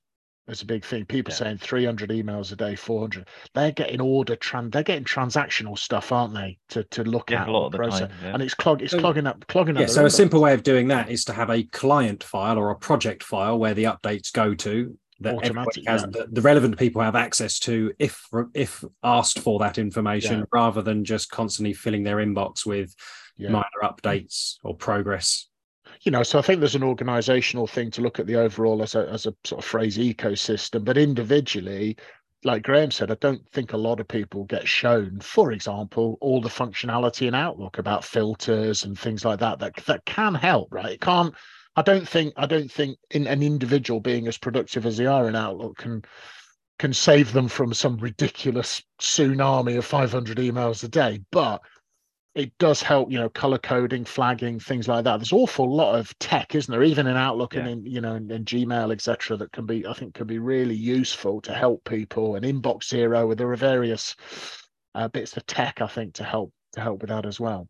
as 0.49 0.61
a 0.61 0.65
big 0.65 0.83
thing. 0.83 1.05
People 1.05 1.31
yeah. 1.31 1.37
saying 1.37 1.57
300 1.59 2.09
emails 2.09 2.51
a 2.51 2.55
day, 2.55 2.75
400. 2.75 3.27
They're 3.53 3.71
getting 3.71 4.01
order 4.01 4.35
tran. 4.35 4.71
They're 4.71 4.83
getting 4.83 5.03
transactional 5.03 5.77
stuff, 5.77 6.11
aren't 6.11 6.33
they? 6.33 6.57
To 6.69 6.83
to 6.85 7.03
look 7.03 7.31
yeah, 7.31 7.43
at 7.43 7.47
a 7.47 7.51
lot 7.51 7.67
of 7.67 7.71
the 7.71 7.77
process, 7.77 8.09
time, 8.09 8.11
yeah. 8.23 8.33
and 8.33 8.43
it's 8.43 8.53
clog. 8.53 8.81
It's 8.81 8.91
so, 8.91 8.99
clogging 8.99 9.27
up. 9.27 9.45
Clogging 9.47 9.75
yeah, 9.75 9.83
up. 9.83 9.89
So 9.89 10.05
a 10.05 10.09
simple 10.09 10.41
way 10.41 10.53
of 10.53 10.63
doing 10.63 10.87
that 10.89 11.09
is 11.09 11.25
to 11.25 11.33
have 11.33 11.49
a 11.49 11.63
client 11.63 12.23
file 12.23 12.57
or 12.57 12.71
a 12.71 12.75
project 12.75 13.23
file 13.23 13.57
where 13.57 13.73
the 13.73 13.85
updates 13.85 14.33
go 14.33 14.53
to 14.55 14.97
that 15.21 15.35
Automatic, 15.35 15.83
has, 15.85 16.03
the, 16.03 16.27
the, 16.31 16.41
relevant 16.41 16.77
people 16.77 17.01
have 17.01 17.15
access 17.15 17.59
to 17.59 17.91
if 17.99 18.25
if 18.53 18.83
asked 19.03 19.39
for 19.39 19.59
that 19.59 19.77
information, 19.77 20.45
rather 20.51 20.81
than 20.81 21.03
just 21.03 21.29
constantly 21.29 21.73
filling 21.73 22.03
their 22.03 22.17
inbox 22.17 22.65
with 22.65 22.95
minor 23.37 23.63
updates 23.83 24.57
or 24.63 24.75
progress 24.75 25.48
you 26.01 26.11
know, 26.11 26.23
so 26.23 26.39
I 26.39 26.41
think 26.41 26.59
there's 26.59 26.75
an 26.75 26.83
organizational 26.83 27.67
thing 27.67 27.91
to 27.91 28.01
look 28.01 28.19
at 28.19 28.27
the 28.27 28.35
overall 28.35 28.81
as 28.81 28.95
a 28.95 29.09
as 29.09 29.25
a 29.25 29.33
sort 29.43 29.63
of 29.63 29.69
phrase 29.69 29.97
ecosystem, 29.97 30.85
but 30.85 30.97
individually, 30.97 31.97
like 32.43 32.63
Graham 32.63 32.91
said, 32.91 33.11
I 33.11 33.15
don't 33.15 33.47
think 33.49 33.73
a 33.73 33.77
lot 33.77 33.99
of 33.99 34.07
people 34.07 34.45
get 34.45 34.67
shown, 34.67 35.19
for 35.19 35.51
example, 35.51 36.17
all 36.21 36.39
the 36.41 36.49
functionality 36.49 37.27
in 37.27 37.35
Outlook 37.35 37.77
about 37.77 38.05
filters 38.05 38.85
and 38.85 38.97
things 38.97 39.25
like 39.25 39.39
that 39.39 39.59
that 39.59 39.75
that 39.87 40.05
can 40.05 40.35
help, 40.35 40.69
right? 40.71 40.93
It 40.93 41.01
can't. 41.01 41.35
I 41.75 41.81
don't 41.81 42.07
think 42.07 42.33
I 42.37 42.45
don't 42.45 42.71
think 42.71 42.97
in 43.11 43.27
an 43.27 43.43
individual 43.43 43.99
being 43.99 44.27
as 44.27 44.37
productive 44.37 44.85
as 44.85 44.97
they 44.97 45.05
are 45.05 45.27
in 45.27 45.35
Outlook 45.35 45.77
can 45.77 46.03
can 46.77 46.93
save 46.93 47.33
them 47.33 47.49
from 47.49 47.73
some 47.73 47.97
ridiculous 47.97 48.81
tsunami 49.01 49.77
of 49.77 49.85
500 49.85 50.37
emails 50.37 50.81
a 50.83 50.87
day, 50.87 51.19
but 51.29 51.61
it 52.39 52.57
does 52.57 52.81
help, 52.81 53.11
you 53.11 53.19
know, 53.19 53.29
color 53.29 53.57
coding, 53.57 54.05
flagging, 54.05 54.59
things 54.59 54.87
like 54.87 55.03
that. 55.03 55.17
There's 55.17 55.31
an 55.31 55.37
awful 55.37 55.73
lot 55.73 55.95
of 55.95 56.17
tech, 56.19 56.55
isn't 56.55 56.71
there? 56.71 56.83
Even 56.83 57.07
in 57.07 57.17
Outlook 57.17 57.53
yeah. 57.53 57.61
and 57.61 57.69
in, 57.69 57.85
you 57.85 58.01
know, 58.01 58.15
in, 58.15 58.29
in 58.31 58.45
Gmail, 58.45 58.91
etc., 58.91 59.37
that 59.37 59.51
can 59.51 59.65
be, 59.65 59.85
I 59.85 59.93
think, 59.93 60.13
can 60.13 60.27
be 60.27 60.39
really 60.39 60.75
useful 60.75 61.41
to 61.41 61.53
help 61.53 61.83
people. 61.83 62.35
And 62.35 62.45
Inbox 62.45 62.85
Zero, 62.85 63.27
where 63.27 63.35
there 63.35 63.51
are 63.51 63.55
various 63.55 64.15
uh, 64.95 65.07
bits 65.07 65.37
of 65.37 65.45
tech, 65.45 65.81
I 65.81 65.87
think, 65.87 66.15
to 66.15 66.23
help 66.23 66.51
to 66.73 66.81
help 66.81 67.01
with 67.01 67.09
that 67.09 67.25
as 67.25 67.39
well. 67.39 67.67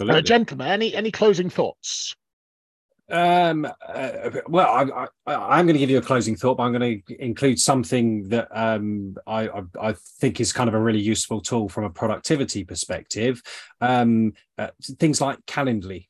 Uh, 0.00 0.20
gentlemen, 0.20 0.68
any 0.68 0.94
any 0.94 1.10
closing 1.10 1.50
thoughts? 1.50 2.14
Um, 3.10 3.66
uh, 3.86 4.30
well, 4.48 4.66
I, 4.66 5.06
I, 5.26 5.58
am 5.58 5.66
going 5.66 5.74
to 5.74 5.78
give 5.78 5.88
you 5.88 5.96
a 5.96 6.02
closing 6.02 6.36
thought, 6.36 6.56
but 6.56 6.64
I'm 6.64 6.72
going 6.72 7.02
to 7.06 7.24
include 7.24 7.58
something 7.58 8.28
that 8.28 8.48
um, 8.50 9.16
I, 9.26 9.48
I, 9.48 9.62
I, 9.80 9.94
think 10.20 10.40
is 10.40 10.52
kind 10.52 10.68
of 10.68 10.74
a 10.74 10.80
really 10.80 11.00
useful 11.00 11.40
tool 11.40 11.70
from 11.70 11.84
a 11.84 11.90
productivity 11.90 12.64
perspective. 12.64 13.42
Um, 13.80 14.34
uh, 14.58 14.68
things 14.82 15.22
like 15.22 15.38
Calendly. 15.46 16.08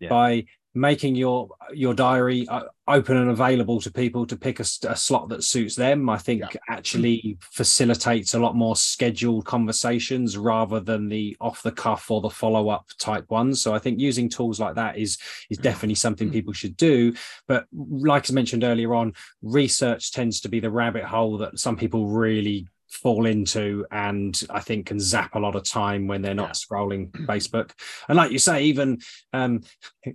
Yeah. 0.00 0.08
By 0.08 0.44
making 0.78 1.14
your 1.14 1.48
your 1.72 1.94
diary 1.94 2.46
uh, 2.48 2.62
open 2.86 3.16
and 3.16 3.30
available 3.30 3.80
to 3.80 3.90
people 3.90 4.26
to 4.26 4.36
pick 4.36 4.60
a, 4.60 4.64
a 4.88 4.96
slot 4.96 5.28
that 5.28 5.44
suits 5.44 5.74
them 5.74 6.08
i 6.08 6.16
think 6.16 6.40
yeah. 6.40 6.60
actually 6.68 7.36
facilitates 7.40 8.34
a 8.34 8.38
lot 8.38 8.56
more 8.56 8.76
scheduled 8.76 9.44
conversations 9.44 10.36
rather 10.36 10.80
than 10.80 11.08
the 11.08 11.36
off 11.40 11.62
the 11.62 11.72
cuff 11.72 12.10
or 12.10 12.20
the 12.20 12.30
follow 12.30 12.68
up 12.68 12.86
type 12.98 13.28
ones. 13.30 13.62
So 13.62 13.74
i 13.74 13.78
think 13.78 13.98
using 13.98 14.28
tools 14.28 14.60
like 14.60 14.74
that 14.76 14.98
is 14.98 15.18
is 15.50 15.58
definitely 15.58 15.96
something 15.96 16.30
people 16.30 16.52
should 16.52 16.76
do. 16.76 17.14
But 17.46 17.66
like 17.72 18.30
i 18.30 18.32
mentioned 18.32 18.64
earlier 18.64 18.94
on 18.94 19.14
research 19.42 20.12
tends 20.12 20.40
to 20.40 20.48
be 20.48 20.60
the 20.60 20.70
rabbit 20.70 21.04
hole 21.04 21.38
that 21.38 21.58
some 21.58 21.76
people 21.76 22.06
really 22.08 22.68
fall 22.88 23.26
into 23.26 23.86
and 23.90 24.40
I 24.50 24.60
think 24.60 24.86
can 24.86 24.98
zap 24.98 25.34
a 25.34 25.38
lot 25.38 25.54
of 25.54 25.64
time 25.64 26.06
when 26.06 26.22
they're 26.22 26.34
not 26.34 26.48
yeah. 26.48 26.52
scrolling 26.52 27.10
Facebook. 27.26 27.72
And 28.08 28.16
like 28.16 28.32
you 28.32 28.38
say, 28.38 28.64
even 28.64 28.98
um, 29.32 29.62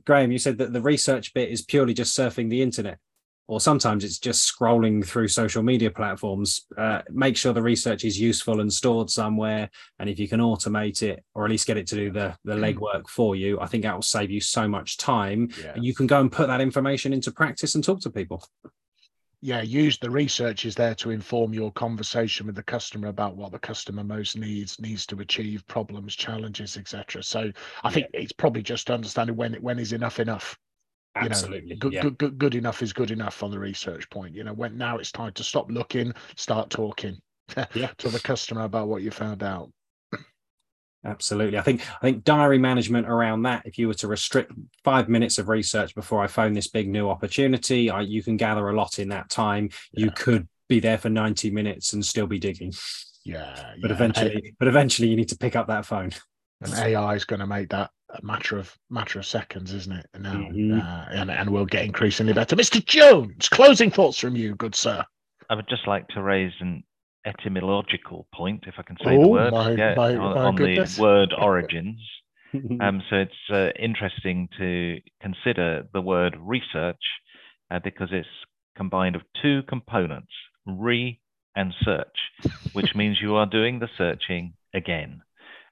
Graham, 0.06 0.32
you 0.32 0.40
said 0.40 0.58
that 0.58 0.74
the 0.74 0.82
research 0.82 1.34
bit 1.34 1.50
is 1.50 1.62
purely 1.62 1.94
just 1.94 2.18
surfing 2.18 2.50
the 2.50 2.62
internet, 2.62 2.98
or 3.48 3.60
sometimes 3.60 4.04
it's 4.04 4.20
just 4.20 4.52
scrolling 4.52 5.06
through 5.06 5.28
social 5.28 5.62
media 5.62 5.92
platforms. 5.92 6.66
Uh, 6.78 7.02
make 7.10 7.38
sure 7.38 7.54
the 7.54 7.62
research 7.62 8.06
is 8.06 8.20
useful 8.20 8.62
and 8.62 8.72
stored 8.72 9.10
somewhere. 9.10 9.70
And 10.00 10.10
if 10.10 10.18
you 10.18 10.28
can 10.28 10.40
automate 10.40 11.04
it 11.04 11.24
or 11.36 11.46
at 11.46 11.52
least 11.52 11.68
get 11.68 11.78
it 11.78 11.88
to 11.88 11.96
do 11.96 12.12
the, 12.12 12.36
the 12.46 12.54
mm. 12.54 12.76
legwork 12.76 13.08
for 13.08 13.36
you, 13.36 13.60
I 13.60 13.68
think 13.68 13.84
that 13.84 13.96
will 13.96 14.02
save 14.02 14.32
you 14.32 14.40
so 14.40 14.68
much 14.68 14.98
time. 14.98 15.50
Yeah. 15.62 15.74
And 15.76 15.86
you 15.86 15.94
can 15.94 16.08
go 16.08 16.22
and 16.22 16.32
put 16.32 16.48
that 16.48 16.62
information 16.62 17.14
into 17.14 17.32
practice 17.32 17.76
and 17.76 17.84
talk 17.84 18.00
to 18.02 18.10
people 18.10 18.44
yeah, 19.44 19.62
use 19.62 19.98
the 19.98 20.10
research 20.10 20.64
is 20.64 20.74
there 20.74 20.96
to 20.96 21.12
inform 21.12 21.54
your 21.54 21.70
conversation 21.74 22.46
with 22.46 22.56
the 22.56 22.64
customer 22.64 23.10
about 23.10 23.36
what 23.36 23.52
the 23.52 23.60
customer 23.60 24.02
most 24.02 24.38
needs, 24.38 24.80
needs 24.80 25.06
to 25.08 25.20
achieve, 25.20 25.68
problems, 25.68 26.16
challenges, 26.16 26.78
etc. 26.78 27.22
So 27.22 27.52
I 27.84 27.92
think 27.92 28.08
it's 28.14 28.32
probably 28.32 28.64
just 28.64 28.90
understanding 28.90 29.36
when 29.36 29.56
when 29.56 29.80
is 29.80 29.92
enough 29.92 30.22
enough. 30.22 30.58
Absolutely. 31.16 31.72
You 31.72 31.76
know, 31.76 31.80
good, 31.80 31.94
yeah. 31.94 32.02
good, 32.04 32.18
good, 32.18 32.38
good 32.38 32.56
enough 32.56 32.82
is 32.82 32.94
good 32.94 33.12
enough 33.12 33.44
on 33.44 33.52
the 33.52 33.60
research 33.60 34.10
point. 34.10 34.34
You 34.34 34.46
know, 34.46 34.54
when 34.54 34.78
now 34.78 34.98
it's 34.98 35.12
time 35.12 35.34
to 35.34 35.44
stop 35.44 35.70
looking, 35.70 36.14
start 36.38 36.70
talking 36.70 37.18
yeah. 37.74 37.88
to 37.98 38.08
the 38.08 38.22
customer 38.22 38.64
about 38.64 38.88
what 38.88 39.02
you 39.02 39.12
found 39.12 39.44
out. 39.44 39.70
Absolutely. 41.06 41.58
I 41.58 41.62
think 41.62 41.82
I 41.98 42.00
think 42.00 42.24
diary 42.24 42.58
management 42.58 43.08
around 43.08 43.44
that, 43.44 43.64
if 43.66 43.78
you 43.78 43.88
were 43.88 43.94
to 43.96 44.08
restrict 44.08 44.54
five 44.84 45.10
minutes 45.10 45.38
of 45.38 45.50
research 45.50 45.94
before 45.96 46.24
I 46.24 46.28
phone 46.28 46.54
this 46.54 46.68
big 46.68 46.88
new 46.88 47.10
opportunity, 47.10 47.90
I, 47.90 48.02
you 48.02 48.24
can 48.24 48.38
gather 48.38 48.70
a 48.70 48.76
lot 48.76 49.00
in 49.00 49.10
that 49.10 49.30
time. 49.30 49.70
Yeah. 49.92 50.06
You 50.06 50.12
could 50.12 50.48
be 50.70 50.80
there 50.80 50.98
for 50.98 51.10
90 51.10 51.52
minutes 51.52 51.94
and 51.94 52.06
still 52.06 52.28
be 52.28 52.40
digging. 52.40 52.74
Yeah. 53.26 53.74
But 53.82 53.90
yeah. 53.90 53.96
eventually, 53.96 54.56
but 54.60 54.68
eventually 54.68 55.10
you 55.10 55.16
need 55.16 55.30
to 55.30 55.38
pick 55.38 55.56
up 55.56 55.68
that 55.68 55.86
phone. 55.86 56.12
And 56.62 56.74
AI 56.74 57.16
is 57.16 57.26
going 57.26 57.42
to 57.42 57.48
make 57.48 57.70
that 57.70 57.92
a 58.10 58.26
matter 58.26 58.58
of 58.58 58.74
matter 58.90 59.20
of 59.20 59.26
seconds, 59.26 59.74
isn't 59.74 59.92
it? 59.92 60.06
Now, 60.18 60.34
mm-hmm. 60.34 60.80
uh, 60.80 61.06
and 61.12 61.30
and 61.30 61.50
we'll 61.50 61.66
get 61.66 61.84
increasingly 61.84 62.32
better. 62.32 62.56
Mr. 62.56 62.84
Jones, 62.84 63.50
closing 63.50 63.92
thoughts 63.92 64.20
from 64.20 64.36
you, 64.36 64.56
good 64.56 64.76
sir. 64.76 65.04
I 65.50 65.56
would 65.56 65.68
just 65.68 65.88
like 65.88 66.08
to 66.10 66.22
raise 66.22 66.54
an 66.62 66.84
etymological 67.26 68.28
point, 68.34 68.66
if 68.68 68.76
I 68.78 68.84
can 68.84 68.98
say 68.98 69.18
oh, 69.18 69.22
the 69.22 69.28
word, 69.28 69.52
my, 69.52 69.72
yeah, 69.72 69.94
my, 69.96 70.16
on, 70.16 70.36
my 70.36 70.42
on 70.44 70.56
the 70.56 70.98
word 71.00 71.34
origins. 71.40 72.00
um, 72.82 73.02
so 73.10 73.16
it's 73.16 73.32
uh, 73.52 73.70
interesting 73.80 74.48
to 74.60 75.00
consider 75.22 75.88
the 75.94 76.02
word 76.02 76.38
research 76.40 77.02
uh, 77.72 77.80
because 77.84 78.10
it's 78.12 78.28
combined 78.76 79.16
of 79.16 79.24
two 79.42 79.62
components, 79.68 80.32
re 80.66 81.20
and 81.56 81.74
search, 81.84 82.52
which 82.74 82.90
means 82.96 83.18
you 83.22 83.36
are 83.36 83.46
doing 83.46 83.80
the 83.80 83.90
searching 83.98 84.54
again. 84.74 85.22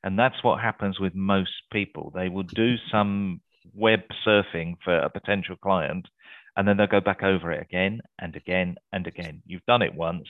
And 0.03 0.17
that's 0.17 0.43
what 0.43 0.59
happens 0.59 0.99
with 0.99 1.13
most 1.13 1.51
people. 1.71 2.11
They 2.15 2.29
will 2.29 2.43
do 2.43 2.75
some 2.91 3.41
web 3.75 3.99
surfing 4.25 4.77
for 4.83 4.97
a 4.97 5.09
potential 5.09 5.55
client 5.55 6.07
and 6.55 6.67
then 6.67 6.77
they'll 6.77 6.87
go 6.87 7.01
back 7.01 7.23
over 7.23 7.51
it 7.51 7.61
again 7.61 8.01
and 8.19 8.35
again 8.35 8.75
and 8.91 9.07
again. 9.07 9.41
You've 9.45 9.65
done 9.65 9.81
it 9.81 9.93
once, 9.93 10.27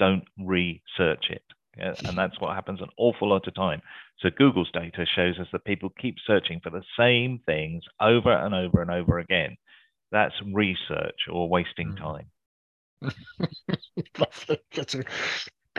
don't 0.00 0.24
research 0.38 1.26
it. 1.30 1.44
And 1.78 2.18
that's 2.18 2.40
what 2.40 2.54
happens 2.54 2.80
an 2.80 2.88
awful 2.96 3.28
lot 3.28 3.46
of 3.46 3.54
time. 3.54 3.80
So 4.18 4.28
Google's 4.36 4.70
data 4.72 5.06
shows 5.14 5.38
us 5.38 5.46
that 5.52 5.64
people 5.64 5.90
keep 6.00 6.16
searching 6.26 6.60
for 6.60 6.70
the 6.70 6.82
same 6.98 7.40
things 7.46 7.84
over 8.00 8.32
and 8.32 8.54
over 8.54 8.82
and 8.82 8.90
over 8.90 9.20
again. 9.20 9.56
That's 10.10 10.34
research 10.52 11.20
or 11.30 11.48
wasting 11.48 11.92
hmm. 11.92 11.96
time. 11.96 12.26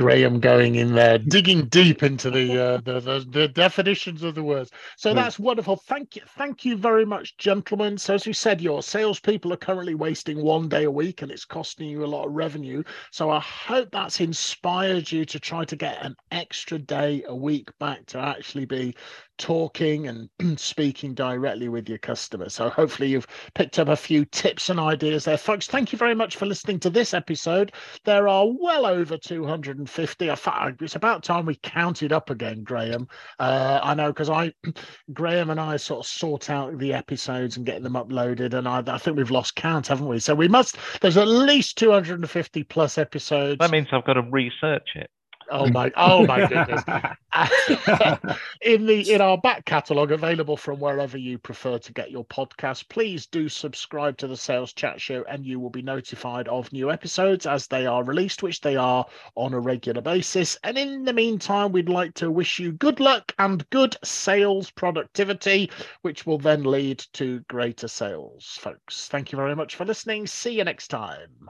Graham 0.01 0.39
going 0.39 0.75
in 0.75 0.95
there, 0.95 1.19
digging 1.19 1.65
deep 1.67 2.01
into 2.01 2.31
the, 2.31 2.59
uh, 2.59 2.77
the, 2.81 2.99
the, 2.99 3.25
the 3.29 3.47
definitions 3.47 4.23
of 4.23 4.33
the 4.33 4.41
words. 4.41 4.71
So 4.97 5.13
that's 5.13 5.37
wonderful. 5.37 5.75
Thank 5.75 6.15
you, 6.15 6.23
thank 6.37 6.65
you 6.65 6.75
very 6.75 7.05
much, 7.05 7.37
gentlemen. 7.37 7.99
So 7.99 8.15
as 8.15 8.25
you 8.25 8.33
said, 8.33 8.61
your 8.61 8.81
salespeople 8.81 9.53
are 9.53 9.57
currently 9.57 9.93
wasting 9.93 10.41
one 10.41 10.67
day 10.67 10.85
a 10.85 10.91
week, 10.91 11.21
and 11.21 11.31
it's 11.31 11.45
costing 11.45 11.87
you 11.87 12.03
a 12.03 12.07
lot 12.07 12.25
of 12.25 12.33
revenue. 12.33 12.81
So 13.11 13.29
I 13.29 13.39
hope 13.39 13.89
that's 13.91 14.19
inspired 14.19 15.11
you 15.11 15.23
to 15.25 15.39
try 15.39 15.65
to 15.65 15.75
get 15.75 16.03
an 16.03 16.15
extra 16.31 16.79
day 16.79 17.23
a 17.27 17.35
week 17.35 17.69
back 17.79 18.07
to 18.07 18.17
actually 18.17 18.65
be 18.65 18.95
talking 19.37 20.07
and 20.07 20.29
speaking 20.59 21.13
directly 21.13 21.69
with 21.69 21.89
your 21.89 21.97
customer. 21.97 22.49
So 22.49 22.69
hopefully 22.69 23.09
you've 23.09 23.27
picked 23.55 23.79
up 23.79 23.87
a 23.87 23.95
few 23.95 24.25
tips 24.25 24.69
and 24.69 24.79
ideas 24.79 25.25
there, 25.25 25.37
folks. 25.37 25.67
Thank 25.67 25.91
you 25.91 25.97
very 25.97 26.15
much 26.15 26.35
for 26.35 26.45
listening 26.45 26.79
to 26.81 26.89
this 26.89 27.13
episode. 27.13 27.71
There 28.05 28.27
are 28.27 28.45
well 28.47 28.85
over 28.85 29.17
250. 29.17 30.29
It's 30.29 30.95
about 30.95 31.23
time 31.23 31.45
we 31.45 31.55
counted 31.63 32.13
up 32.13 32.29
again, 32.29 32.63
Graham. 32.63 33.07
Uh, 33.39 33.79
I 33.83 33.93
know 33.93 34.11
because 34.11 34.29
I, 34.29 34.53
Graham 35.13 35.49
and 35.49 35.59
I 35.59 35.77
sort 35.77 36.05
of 36.05 36.09
sort 36.09 36.49
out 36.49 36.77
the 36.77 36.93
episodes 36.93 37.57
and 37.57 37.65
get 37.65 37.83
them 37.83 37.93
uploaded, 37.93 38.53
and 38.53 38.67
I, 38.67 38.83
I 38.85 38.97
think 38.97 39.17
we've 39.17 39.31
lost 39.31 39.55
count, 39.55 39.87
haven't 39.87 40.07
we? 40.07 40.19
So 40.19 40.35
we 40.35 40.47
must. 40.47 40.77
There's 41.01 41.17
at 41.17 41.27
least 41.27 41.77
250 41.77 42.63
plus 42.63 42.97
episodes. 42.97 43.59
That 43.59 43.71
means 43.71 43.87
I've 43.91 44.05
got 44.05 44.13
to 44.13 44.23
research 44.23 44.89
it. 44.95 45.09
Oh 45.51 45.69
my! 45.69 45.91
Oh 45.97 46.25
my 46.25 46.47
goodness! 46.47 46.81
in 48.61 48.85
the 48.85 49.11
in 49.11 49.19
our 49.19 49.37
back 49.37 49.65
catalogue, 49.65 50.11
available 50.13 50.55
from 50.55 50.79
wherever 50.79 51.17
you 51.17 51.37
prefer 51.37 51.77
to 51.77 51.91
get 51.91 52.09
your 52.09 52.23
podcast, 52.23 52.87
please 52.87 53.25
do 53.25 53.49
subscribe 53.49 54.17
to 54.17 54.27
the 54.27 54.37
Sales 54.37 54.71
Chat 54.71 55.01
Show, 55.01 55.25
and 55.27 55.45
you 55.45 55.59
will 55.59 55.69
be 55.69 55.81
notified 55.81 56.47
of 56.47 56.71
new 56.71 56.89
episodes 56.89 57.45
as 57.45 57.67
they 57.67 57.85
are 57.85 58.03
released, 58.05 58.41
which 58.41 58.61
they 58.61 58.77
are 58.77 59.05
on 59.35 59.53
a 59.53 59.59
regular 59.59 60.01
basis. 60.01 60.57
And 60.63 60.77
in 60.77 61.03
the 61.03 61.13
meantime, 61.13 61.73
we'd 61.73 61.89
like 61.89 62.13
to 62.15 62.31
wish 62.31 62.57
you 62.57 62.71
good 62.71 63.01
luck 63.01 63.33
and 63.37 63.69
good 63.71 63.97
sales 64.05 64.71
productivity, 64.71 65.69
which 66.01 66.25
will 66.25 66.37
then 66.37 66.63
lead 66.63 66.99
to 67.13 67.41
greater 67.49 67.89
sales, 67.89 68.57
folks. 68.61 69.09
Thank 69.09 69.33
you 69.33 69.35
very 69.35 69.55
much 69.55 69.75
for 69.75 69.83
listening. 69.83 70.27
See 70.27 70.57
you 70.57 70.63
next 70.63 70.87
time. 70.87 71.49